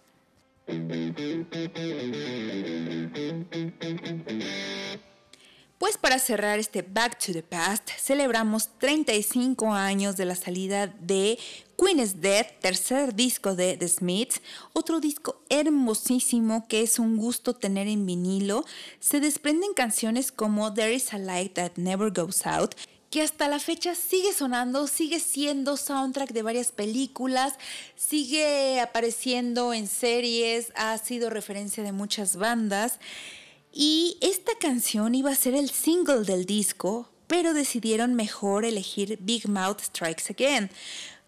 Pues 5.79 5.98
para 5.98 6.20
cerrar 6.20 6.61
este 6.61 6.83
Back 6.83 7.18
to 7.18 7.33
the 7.33 7.42
Past, 7.42 7.90
celebramos 7.98 8.68
35 8.79 9.72
años 9.72 10.16
de 10.16 10.25
la 10.25 10.37
salida 10.37 10.87
de 10.87 11.38
Queen 11.77 11.98
is 11.98 12.20
Dead, 12.20 12.46
tercer 12.61 13.16
disco 13.16 13.57
de 13.57 13.77
The 13.77 13.88
Smiths, 13.88 14.40
otro 14.72 15.01
disco 15.01 15.42
hermosísimo 15.48 16.68
que 16.68 16.83
es 16.83 17.01
un 17.01 17.16
gusto 17.16 17.55
tener 17.55 17.88
en 17.88 18.07
vinilo. 18.07 18.64
Se 19.01 19.18
desprenden 19.18 19.75
canciones 19.75 20.31
como 20.31 20.72
There 20.72 20.94
is 20.94 21.12
a 21.12 21.18
Light 21.18 21.55
That 21.55 21.72
Never 21.75 22.12
Goes 22.12 22.46
Out, 22.46 22.77
que 23.12 23.20
hasta 23.20 23.46
la 23.46 23.59
fecha 23.59 23.94
sigue 23.94 24.33
sonando, 24.33 24.87
sigue 24.87 25.20
siendo 25.20 25.77
soundtrack 25.77 26.33
de 26.33 26.42
varias 26.42 26.72
películas, 26.72 27.53
sigue 27.94 28.81
apareciendo 28.81 29.75
en 29.75 29.87
series, 29.87 30.72
ha 30.77 30.96
sido 30.96 31.29
referencia 31.29 31.83
de 31.83 31.92
muchas 31.92 32.37
bandas. 32.37 32.98
Y 33.70 34.16
esta 34.22 34.53
canción 34.59 35.14
iba 35.14 35.31
a 35.31 35.35
ser 35.35 35.55
el 35.55 35.68
single 35.68 36.25
del 36.25 36.46
disco, 36.46 37.11
pero 37.27 37.53
decidieron 37.53 38.14
mejor 38.14 38.64
elegir 38.64 39.18
Big 39.20 39.46
Mouth 39.46 39.83
Strikes 39.83 40.31
Again. 40.31 40.70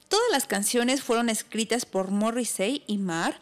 Todas 0.08 0.30
las 0.32 0.46
canciones 0.46 1.02
fueron 1.02 1.28
escritas 1.28 1.84
por 1.84 2.10
Morrissey 2.10 2.82
y 2.86 2.96
Marr 2.96 3.38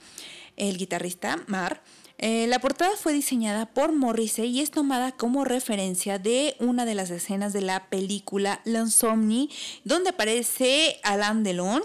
el 0.56 0.78
guitarrista 0.78 1.42
Mar. 1.46 1.80
Eh, 2.24 2.46
la 2.46 2.60
portada 2.60 2.92
fue 2.96 3.12
diseñada 3.12 3.66
por 3.66 3.90
Morrissey 3.90 4.48
y 4.48 4.60
es 4.60 4.70
tomada 4.70 5.10
como 5.10 5.44
referencia 5.44 6.20
de 6.20 6.54
una 6.60 6.84
de 6.84 6.94
las 6.94 7.10
escenas 7.10 7.52
de 7.52 7.62
la 7.62 7.88
película 7.88 8.60
L'Insomnie, 8.64 9.50
donde 9.82 10.10
aparece 10.10 11.00
Alain 11.02 11.42
Delon. 11.42 11.82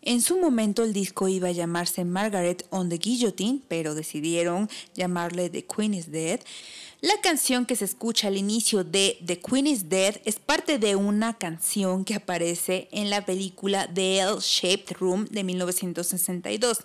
En 0.00 0.22
su 0.22 0.38
momento 0.38 0.82
el 0.82 0.94
disco 0.94 1.28
iba 1.28 1.48
a 1.48 1.52
llamarse 1.52 2.06
Margaret 2.06 2.66
on 2.70 2.88
the 2.88 2.96
Guillotine, 2.96 3.60
pero 3.68 3.94
decidieron 3.94 4.70
llamarle 4.94 5.50
The 5.50 5.66
Queen 5.66 5.92
is 5.92 6.10
Dead. 6.10 6.40
La 7.02 7.20
canción 7.20 7.66
que 7.66 7.76
se 7.76 7.84
escucha 7.84 8.28
al 8.28 8.38
inicio 8.38 8.82
de 8.82 9.18
The 9.26 9.38
Queen 9.38 9.66
is 9.66 9.90
Dead 9.90 10.22
es 10.24 10.36
parte 10.36 10.78
de 10.78 10.96
una 10.96 11.36
canción 11.36 12.06
que 12.06 12.14
aparece 12.14 12.88
en 12.92 13.10
la 13.10 13.26
película 13.26 13.90
The 13.92 14.20
L-Shaped 14.20 14.96
Room 14.98 15.26
de 15.26 15.44
1962. 15.44 16.78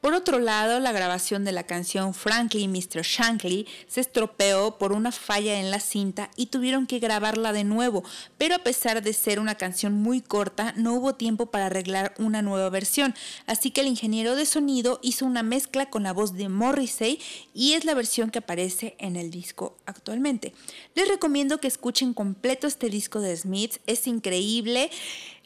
Por 0.00 0.14
otro 0.14 0.38
lado, 0.38 0.78
la 0.78 0.92
grabación 0.92 1.44
de 1.44 1.52
la 1.52 1.64
canción 1.64 2.14
Frankly 2.14 2.68
Mr. 2.68 3.02
Shankly 3.02 3.66
se 3.88 4.00
estropeó 4.00 4.78
por 4.78 4.92
una 4.92 5.10
falla 5.10 5.58
en 5.58 5.70
la 5.70 5.80
cinta 5.80 6.30
y 6.36 6.46
tuvieron 6.46 6.86
que 6.86 7.00
grabarla 7.00 7.52
de 7.52 7.64
nuevo, 7.64 8.04
pero 8.38 8.54
a 8.54 8.60
pesar 8.60 9.02
de 9.02 9.12
ser 9.12 9.40
una 9.40 9.56
canción 9.56 9.94
muy 9.94 10.20
corta, 10.20 10.74
no 10.76 10.94
hubo 10.94 11.14
tiempo 11.14 11.46
para 11.46 11.66
arreglar 11.66 12.14
una 12.18 12.42
nueva 12.42 12.68
versión, 12.70 13.14
así 13.46 13.70
que 13.70 13.80
el 13.80 13.88
ingeniero 13.88 14.36
de 14.36 14.46
sonido 14.46 15.00
hizo 15.02 15.26
una 15.26 15.42
mezcla 15.42 15.90
con 15.90 16.04
la 16.04 16.12
voz 16.12 16.34
de 16.34 16.48
Morrissey 16.48 17.18
y 17.52 17.72
es 17.72 17.84
la 17.84 17.94
versión 17.94 18.30
que 18.30 18.38
aparece 18.38 18.94
en 18.98 19.16
el 19.16 19.30
disco 19.30 19.76
actualmente. 19.86 20.52
Les 20.94 21.08
recomiendo 21.08 21.58
que 21.58 21.68
escuchen 21.68 22.14
completo 22.14 22.66
este 22.66 22.90
disco 22.90 23.20
de 23.20 23.36
Smiths, 23.36 23.80
es 23.86 24.06
increíble 24.06 24.90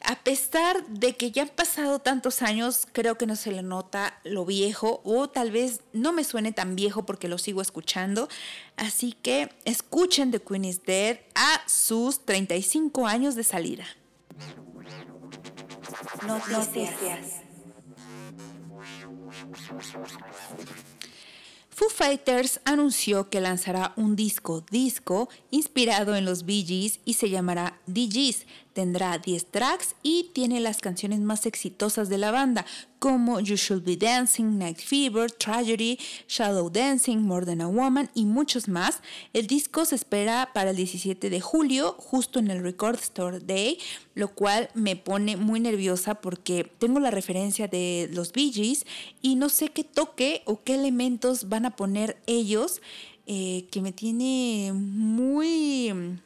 a 0.03 0.15
pesar 0.23 0.85
de 0.87 1.15
que 1.15 1.31
ya 1.31 1.43
han 1.43 1.49
pasado 1.49 1.99
tantos 1.99 2.41
años, 2.41 2.87
creo 2.91 3.17
que 3.17 3.25
no 3.25 3.35
se 3.35 3.51
le 3.51 3.63
nota 3.63 4.19
lo 4.23 4.45
viejo 4.45 5.01
o 5.03 5.29
tal 5.29 5.51
vez 5.51 5.81
no 5.93 6.13
me 6.13 6.23
suene 6.23 6.51
tan 6.51 6.75
viejo 6.75 7.05
porque 7.05 7.27
lo 7.27 7.37
sigo 7.37 7.61
escuchando. 7.61 8.27
Así 8.77 9.13
que 9.13 9.49
escuchen 9.65 10.31
The 10.31 10.41
Queen 10.41 10.65
is 10.65 10.83
Dead 10.83 11.19
a 11.35 11.61
sus 11.67 12.25
35 12.25 13.07
años 13.07 13.35
de 13.35 13.43
salida. 13.43 13.85
Noticias. 16.27 17.41
Foo 21.69 21.89
Fighters 21.89 22.59
anunció 22.63 23.29
que 23.29 23.41
lanzará 23.41 23.93
un 23.95 24.15
disco 24.15 24.63
disco 24.69 25.29
inspirado 25.49 26.15
en 26.15 26.25
los 26.25 26.45
Bee 26.45 26.63
Gees 26.63 26.99
y 27.05 27.13
se 27.13 27.31
llamará 27.31 27.79
DGs. 27.87 28.45
Tendrá 28.73 29.17
10 29.17 29.47
tracks 29.47 29.95
y 30.01 30.29
tiene 30.33 30.59
las 30.59 30.77
canciones 30.77 31.19
más 31.19 31.45
exitosas 31.45 32.07
de 32.09 32.17
la 32.17 32.31
banda, 32.31 32.65
como 32.99 33.39
You 33.39 33.55
Should 33.55 33.83
Be 33.83 33.97
Dancing, 33.97 34.57
Night 34.57 34.77
Fever, 34.77 35.31
Tragedy, 35.31 35.97
Shadow 36.27 36.69
Dancing, 36.69 37.17
More 37.17 37.45
Than 37.45 37.61
a 37.61 37.67
Woman 37.67 38.09
y 38.13 38.25
muchos 38.25 38.67
más. 38.67 39.01
El 39.33 39.47
disco 39.47 39.85
se 39.85 39.95
espera 39.95 40.51
para 40.53 40.69
el 40.69 40.75
17 40.75 41.29
de 41.29 41.41
julio, 41.41 41.95
justo 41.97 42.39
en 42.39 42.51
el 42.51 42.63
Record 42.63 42.99
Store 42.99 43.39
Day, 43.39 43.79
lo 44.13 44.29
cual 44.29 44.69
me 44.73 44.95
pone 44.95 45.35
muy 45.35 45.59
nerviosa 45.59 46.15
porque 46.15 46.63
tengo 46.77 46.99
la 46.99 47.11
referencia 47.11 47.67
de 47.67 48.09
los 48.13 48.31
Bee 48.31 48.53
Gees 48.53 48.85
y 49.21 49.35
no 49.35 49.49
sé 49.49 49.69
qué 49.69 49.83
toque 49.83 50.43
o 50.45 50.63
qué 50.63 50.75
elementos 50.75 51.49
van 51.49 51.65
a 51.65 51.75
poner 51.75 52.21
ellos, 52.27 52.81
eh, 53.25 53.67
que 53.71 53.81
me 53.81 53.91
tiene 53.91 54.71
muy 54.73 56.21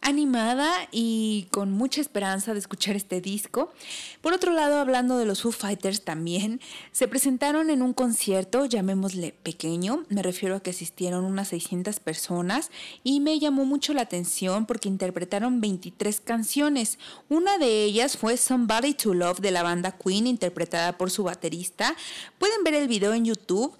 animada 0.00 0.88
y 0.90 1.48
con 1.50 1.72
mucha 1.72 2.00
esperanza 2.00 2.52
de 2.52 2.58
escuchar 2.58 2.96
este 2.96 3.20
disco. 3.20 3.72
Por 4.20 4.32
otro 4.32 4.52
lado, 4.52 4.78
hablando 4.78 5.18
de 5.18 5.26
los 5.26 5.42
Foo 5.42 5.52
Fighters 5.52 6.02
también, 6.02 6.60
se 6.92 7.08
presentaron 7.08 7.70
en 7.70 7.82
un 7.82 7.92
concierto, 7.92 8.64
llamémosle 8.64 9.34
pequeño, 9.42 10.04
me 10.08 10.22
refiero 10.22 10.56
a 10.56 10.60
que 10.60 10.70
asistieron 10.70 11.24
unas 11.24 11.48
600 11.48 12.00
personas 12.00 12.70
y 13.02 13.20
me 13.20 13.38
llamó 13.38 13.64
mucho 13.64 13.92
la 13.92 14.02
atención 14.02 14.66
porque 14.66 14.88
interpretaron 14.88 15.60
23 15.60 16.20
canciones. 16.20 16.98
Una 17.28 17.58
de 17.58 17.84
ellas 17.84 18.16
fue 18.16 18.36
Somebody 18.36 18.94
to 18.94 19.14
Love 19.14 19.40
de 19.40 19.50
la 19.50 19.62
banda 19.62 19.92
Queen, 19.92 20.26
interpretada 20.26 20.96
por 20.96 21.10
su 21.10 21.24
baterista. 21.24 21.94
Pueden 22.38 22.64
ver 22.64 22.74
el 22.74 22.88
video 22.88 23.14
en 23.14 23.24
YouTube. 23.24 23.76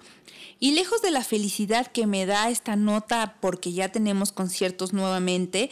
Y 0.59 0.71
lejos 0.71 1.01
de 1.01 1.11
la 1.11 1.23
felicidad 1.23 1.87
que 1.87 2.05
me 2.05 2.25
da 2.25 2.49
esta 2.49 2.75
nota 2.75 3.37
porque 3.39 3.71
ya 3.71 3.91
tenemos 3.91 4.31
conciertos 4.31 4.93
nuevamente, 4.93 5.69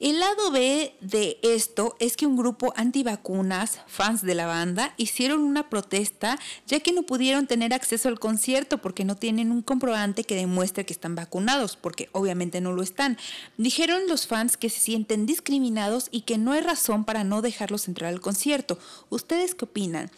el 0.00 0.18
lado 0.18 0.50
B 0.50 0.92
de 1.00 1.38
esto 1.42 1.94
es 2.00 2.16
que 2.16 2.26
un 2.26 2.36
grupo 2.36 2.74
antivacunas, 2.76 3.78
fans 3.86 4.22
de 4.22 4.34
la 4.34 4.46
banda, 4.46 4.92
hicieron 4.96 5.42
una 5.42 5.70
protesta 5.70 6.36
ya 6.66 6.80
que 6.80 6.92
no 6.92 7.04
pudieron 7.04 7.46
tener 7.46 7.72
acceso 7.72 8.08
al 8.08 8.18
concierto 8.18 8.78
porque 8.78 9.04
no 9.04 9.14
tienen 9.14 9.52
un 9.52 9.62
comprobante 9.62 10.24
que 10.24 10.34
demuestre 10.34 10.84
que 10.84 10.92
están 10.92 11.14
vacunados, 11.14 11.76
porque 11.76 12.08
obviamente 12.10 12.60
no 12.60 12.72
lo 12.72 12.82
están. 12.82 13.16
Dijeron 13.56 14.02
los 14.08 14.26
fans 14.26 14.56
que 14.56 14.68
se 14.68 14.80
sienten 14.80 15.26
discriminados 15.26 16.08
y 16.10 16.22
que 16.22 16.38
no 16.38 16.52
hay 16.52 16.60
razón 16.60 17.04
para 17.04 17.22
no 17.22 17.40
dejarlos 17.40 17.86
entrar 17.86 18.12
al 18.12 18.20
concierto. 18.20 18.78
¿Ustedes 19.10 19.54
qué 19.54 19.64
opinan? 19.64 20.10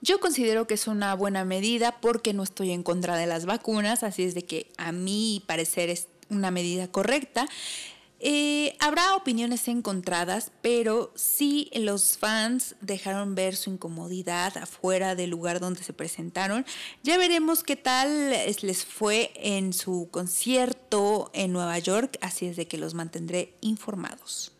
Yo 0.00 0.20
considero 0.20 0.66
que 0.66 0.74
es 0.74 0.86
una 0.86 1.14
buena 1.14 1.44
medida 1.44 2.00
porque 2.00 2.32
no 2.32 2.42
estoy 2.42 2.72
en 2.72 2.82
contra 2.82 3.16
de 3.16 3.26
las 3.26 3.46
vacunas, 3.46 4.02
así 4.02 4.24
es 4.24 4.34
de 4.34 4.44
que 4.44 4.70
a 4.76 4.92
mi 4.92 5.42
parecer 5.46 5.90
es 5.90 6.08
una 6.28 6.50
medida 6.50 6.88
correcta. 6.88 7.46
Eh, 8.18 8.74
habrá 8.80 9.14
opiniones 9.14 9.68
encontradas, 9.68 10.50
pero 10.62 11.12
si 11.14 11.70
los 11.74 12.16
fans 12.16 12.74
dejaron 12.80 13.34
ver 13.34 13.56
su 13.56 13.70
incomodidad 13.70 14.56
afuera 14.56 15.14
del 15.14 15.30
lugar 15.30 15.60
donde 15.60 15.82
se 15.82 15.92
presentaron. 15.92 16.64
Ya 17.02 17.18
veremos 17.18 17.62
qué 17.62 17.76
tal 17.76 18.30
les 18.30 18.84
fue 18.86 19.32
en 19.36 19.74
su 19.74 20.08
concierto 20.10 21.30
en 21.34 21.52
Nueva 21.52 21.78
York, 21.78 22.16
así 22.22 22.46
es 22.46 22.56
de 22.56 22.66
que 22.66 22.78
los 22.78 22.94
mantendré 22.94 23.54
informados. 23.60 24.52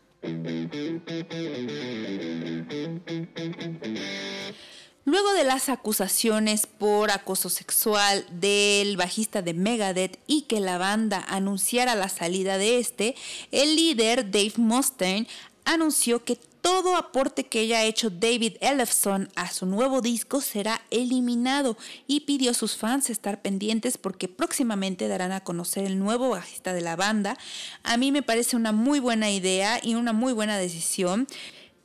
Luego 5.06 5.34
de 5.34 5.44
las 5.44 5.68
acusaciones 5.68 6.66
por 6.66 7.12
acoso 7.12 7.48
sexual 7.48 8.26
del 8.28 8.96
bajista 8.96 9.40
de 9.40 9.54
Megadeth 9.54 10.18
y 10.26 10.42
que 10.42 10.58
la 10.58 10.78
banda 10.78 11.24
anunciara 11.28 11.94
la 11.94 12.08
salida 12.08 12.58
de 12.58 12.80
este, 12.80 13.14
el 13.52 13.76
líder 13.76 14.32
Dave 14.32 14.54
Mustaine 14.56 15.28
anunció 15.64 16.24
que 16.24 16.34
todo 16.60 16.96
aporte 16.96 17.44
que 17.44 17.60
haya 17.60 17.84
hecho 17.84 18.10
David 18.10 18.54
Ellefson 18.60 19.28
a 19.36 19.48
su 19.52 19.66
nuevo 19.66 20.00
disco 20.00 20.40
será 20.40 20.82
eliminado 20.90 21.76
y 22.08 22.22
pidió 22.22 22.50
a 22.50 22.54
sus 22.54 22.76
fans 22.76 23.08
estar 23.08 23.40
pendientes 23.40 23.98
porque 23.98 24.26
próximamente 24.26 25.06
darán 25.06 25.30
a 25.30 25.44
conocer 25.44 25.84
el 25.84 26.00
nuevo 26.00 26.30
bajista 26.30 26.72
de 26.72 26.80
la 26.80 26.96
banda. 26.96 27.38
A 27.84 27.96
mí 27.96 28.10
me 28.10 28.22
parece 28.22 28.56
una 28.56 28.72
muy 28.72 28.98
buena 28.98 29.30
idea 29.30 29.78
y 29.80 29.94
una 29.94 30.12
muy 30.12 30.32
buena 30.32 30.58
decisión 30.58 31.28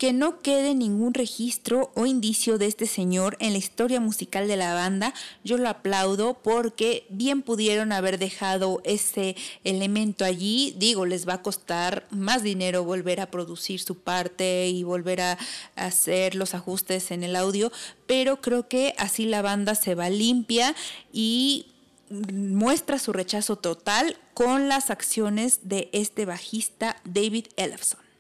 que 0.02 0.14
no 0.14 0.40
quede 0.40 0.74
ningún 0.74 1.14
registro 1.14 1.92
o 1.94 2.08
indicio 2.08 2.58
de 2.58 2.66
este 2.66 2.88
señor 2.88 3.38
en 3.40 3.52
la 3.52 3.60
historia 3.60 4.00
musical 4.00 4.48
de 4.48 4.58
la 4.58 4.74
banda. 4.74 5.14
Yo 5.44 5.60
lo 5.60 5.70
aplaudo 5.70 6.34
porque 6.42 7.06
bien 7.10 7.44
pudieron 7.44 7.92
haber 7.92 8.18
dejado 8.18 8.82
ese 8.84 9.36
elemento 9.64 10.26
allí. 10.26 10.74
Digo, 10.80 11.06
les 11.06 11.28
va 11.28 11.34
a 11.34 11.42
costar 11.44 12.08
más 12.10 12.42
dinero 12.42 12.84
volver 12.84 13.22
a 13.22 13.30
producir 13.30 13.80
su 13.80 13.96
parte 13.96 14.70
y 14.70 14.82
volver 14.82 15.22
a 15.22 15.38
hacer 15.76 16.34
los 16.34 16.56
ajustes 16.56 17.12
en 17.12 17.24
el 17.24 17.36
audio, 17.36 17.72
pero 18.08 18.42
creo 18.42 18.68
que 18.68 18.96
así 18.98 19.26
la 19.26 19.44
banda 19.44 19.76
se 19.76 19.94
va 19.94 20.10
limpia 20.10 20.74
y 21.14 21.68
muestra 22.10 22.98
su 22.98 23.14
rechazo 23.14 23.56
total 23.56 24.18
con 24.34 24.68
las 24.68 24.90
acciones 24.90 25.60
de 25.62 25.90
este 25.94 26.26
bajista 26.26 27.00
David 27.06 27.50
Ellefson. 27.56 28.11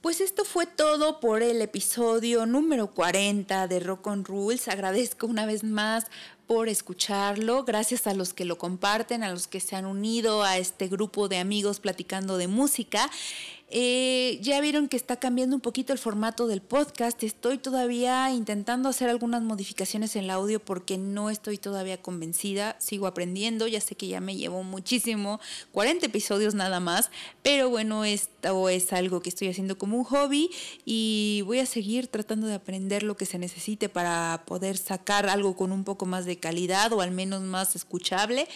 Pues 0.00 0.20
esto 0.20 0.44
fue 0.44 0.66
todo 0.66 1.20
por 1.20 1.42
el 1.42 1.62
episodio 1.62 2.44
número 2.44 2.88
40 2.88 3.68
de 3.68 3.80
Rock 3.80 4.08
on 4.08 4.24
Rules. 4.24 4.68
Agradezco 4.68 5.26
una 5.26 5.46
vez 5.46 5.62
más 5.62 6.06
por 6.46 6.68
escucharlo. 6.68 7.64
Gracias 7.64 8.06
a 8.06 8.14
los 8.14 8.34
que 8.34 8.44
lo 8.44 8.58
comparten, 8.58 9.22
a 9.22 9.30
los 9.30 9.46
que 9.46 9.60
se 9.60 9.76
han 9.76 9.86
unido 9.86 10.42
a 10.42 10.58
este 10.58 10.88
grupo 10.88 11.28
de 11.28 11.38
amigos 11.38 11.80
platicando 11.80 12.36
de 12.36 12.48
música. 12.48 13.08
Eh, 13.74 14.38
ya 14.42 14.60
vieron 14.60 14.86
que 14.86 14.98
está 14.98 15.16
cambiando 15.16 15.56
un 15.56 15.62
poquito 15.62 15.94
el 15.94 15.98
formato 15.98 16.46
del 16.46 16.60
podcast. 16.60 17.22
Estoy 17.22 17.56
todavía 17.56 18.30
intentando 18.30 18.90
hacer 18.90 19.08
algunas 19.08 19.42
modificaciones 19.42 20.14
en 20.14 20.24
el 20.24 20.30
audio 20.30 20.60
porque 20.60 20.98
no 20.98 21.30
estoy 21.30 21.56
todavía 21.56 21.96
convencida. 21.96 22.76
Sigo 22.78 23.06
aprendiendo. 23.06 23.66
Ya 23.66 23.80
sé 23.80 23.94
que 23.94 24.08
ya 24.08 24.20
me 24.20 24.36
llevo 24.36 24.62
muchísimo, 24.62 25.40
40 25.72 26.04
episodios 26.04 26.54
nada 26.54 26.80
más. 26.80 27.10
Pero 27.42 27.70
bueno, 27.70 28.04
esto 28.04 28.68
es 28.68 28.92
algo 28.92 29.22
que 29.22 29.30
estoy 29.30 29.48
haciendo 29.48 29.78
como 29.78 29.96
un 29.96 30.04
hobby 30.04 30.50
y 30.84 31.42
voy 31.46 31.60
a 31.60 31.66
seguir 31.66 32.08
tratando 32.08 32.48
de 32.48 32.54
aprender 32.54 33.02
lo 33.02 33.16
que 33.16 33.24
se 33.24 33.38
necesite 33.38 33.88
para 33.88 34.42
poder 34.44 34.76
sacar 34.76 35.30
algo 35.30 35.56
con 35.56 35.72
un 35.72 35.84
poco 35.84 36.04
más 36.04 36.26
de 36.26 36.36
calidad 36.36 36.92
o 36.92 37.00
al 37.00 37.10
menos 37.10 37.40
más 37.40 37.74
escuchable. 37.74 38.48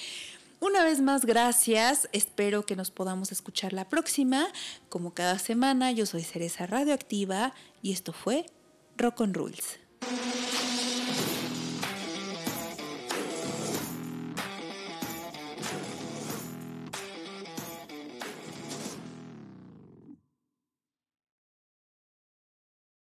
Una 0.67 0.83
vez 0.83 1.01
más, 1.01 1.25
gracias. 1.25 2.09
Espero 2.11 2.67
que 2.67 2.75
nos 2.75 2.91
podamos 2.91 3.31
escuchar 3.31 3.73
la 3.73 3.89
próxima. 3.89 4.49
Como 4.89 5.15
cada 5.15 5.39
semana, 5.39 5.93
yo 5.93 6.07
soy 6.07 6.25
Cereza 6.25 6.67
Radioactiva 6.67 7.55
y 7.83 7.93
esto 7.93 8.13
fue 8.13 8.47
Rock 8.97 9.21
on 9.21 9.33
Rules. 9.33 9.79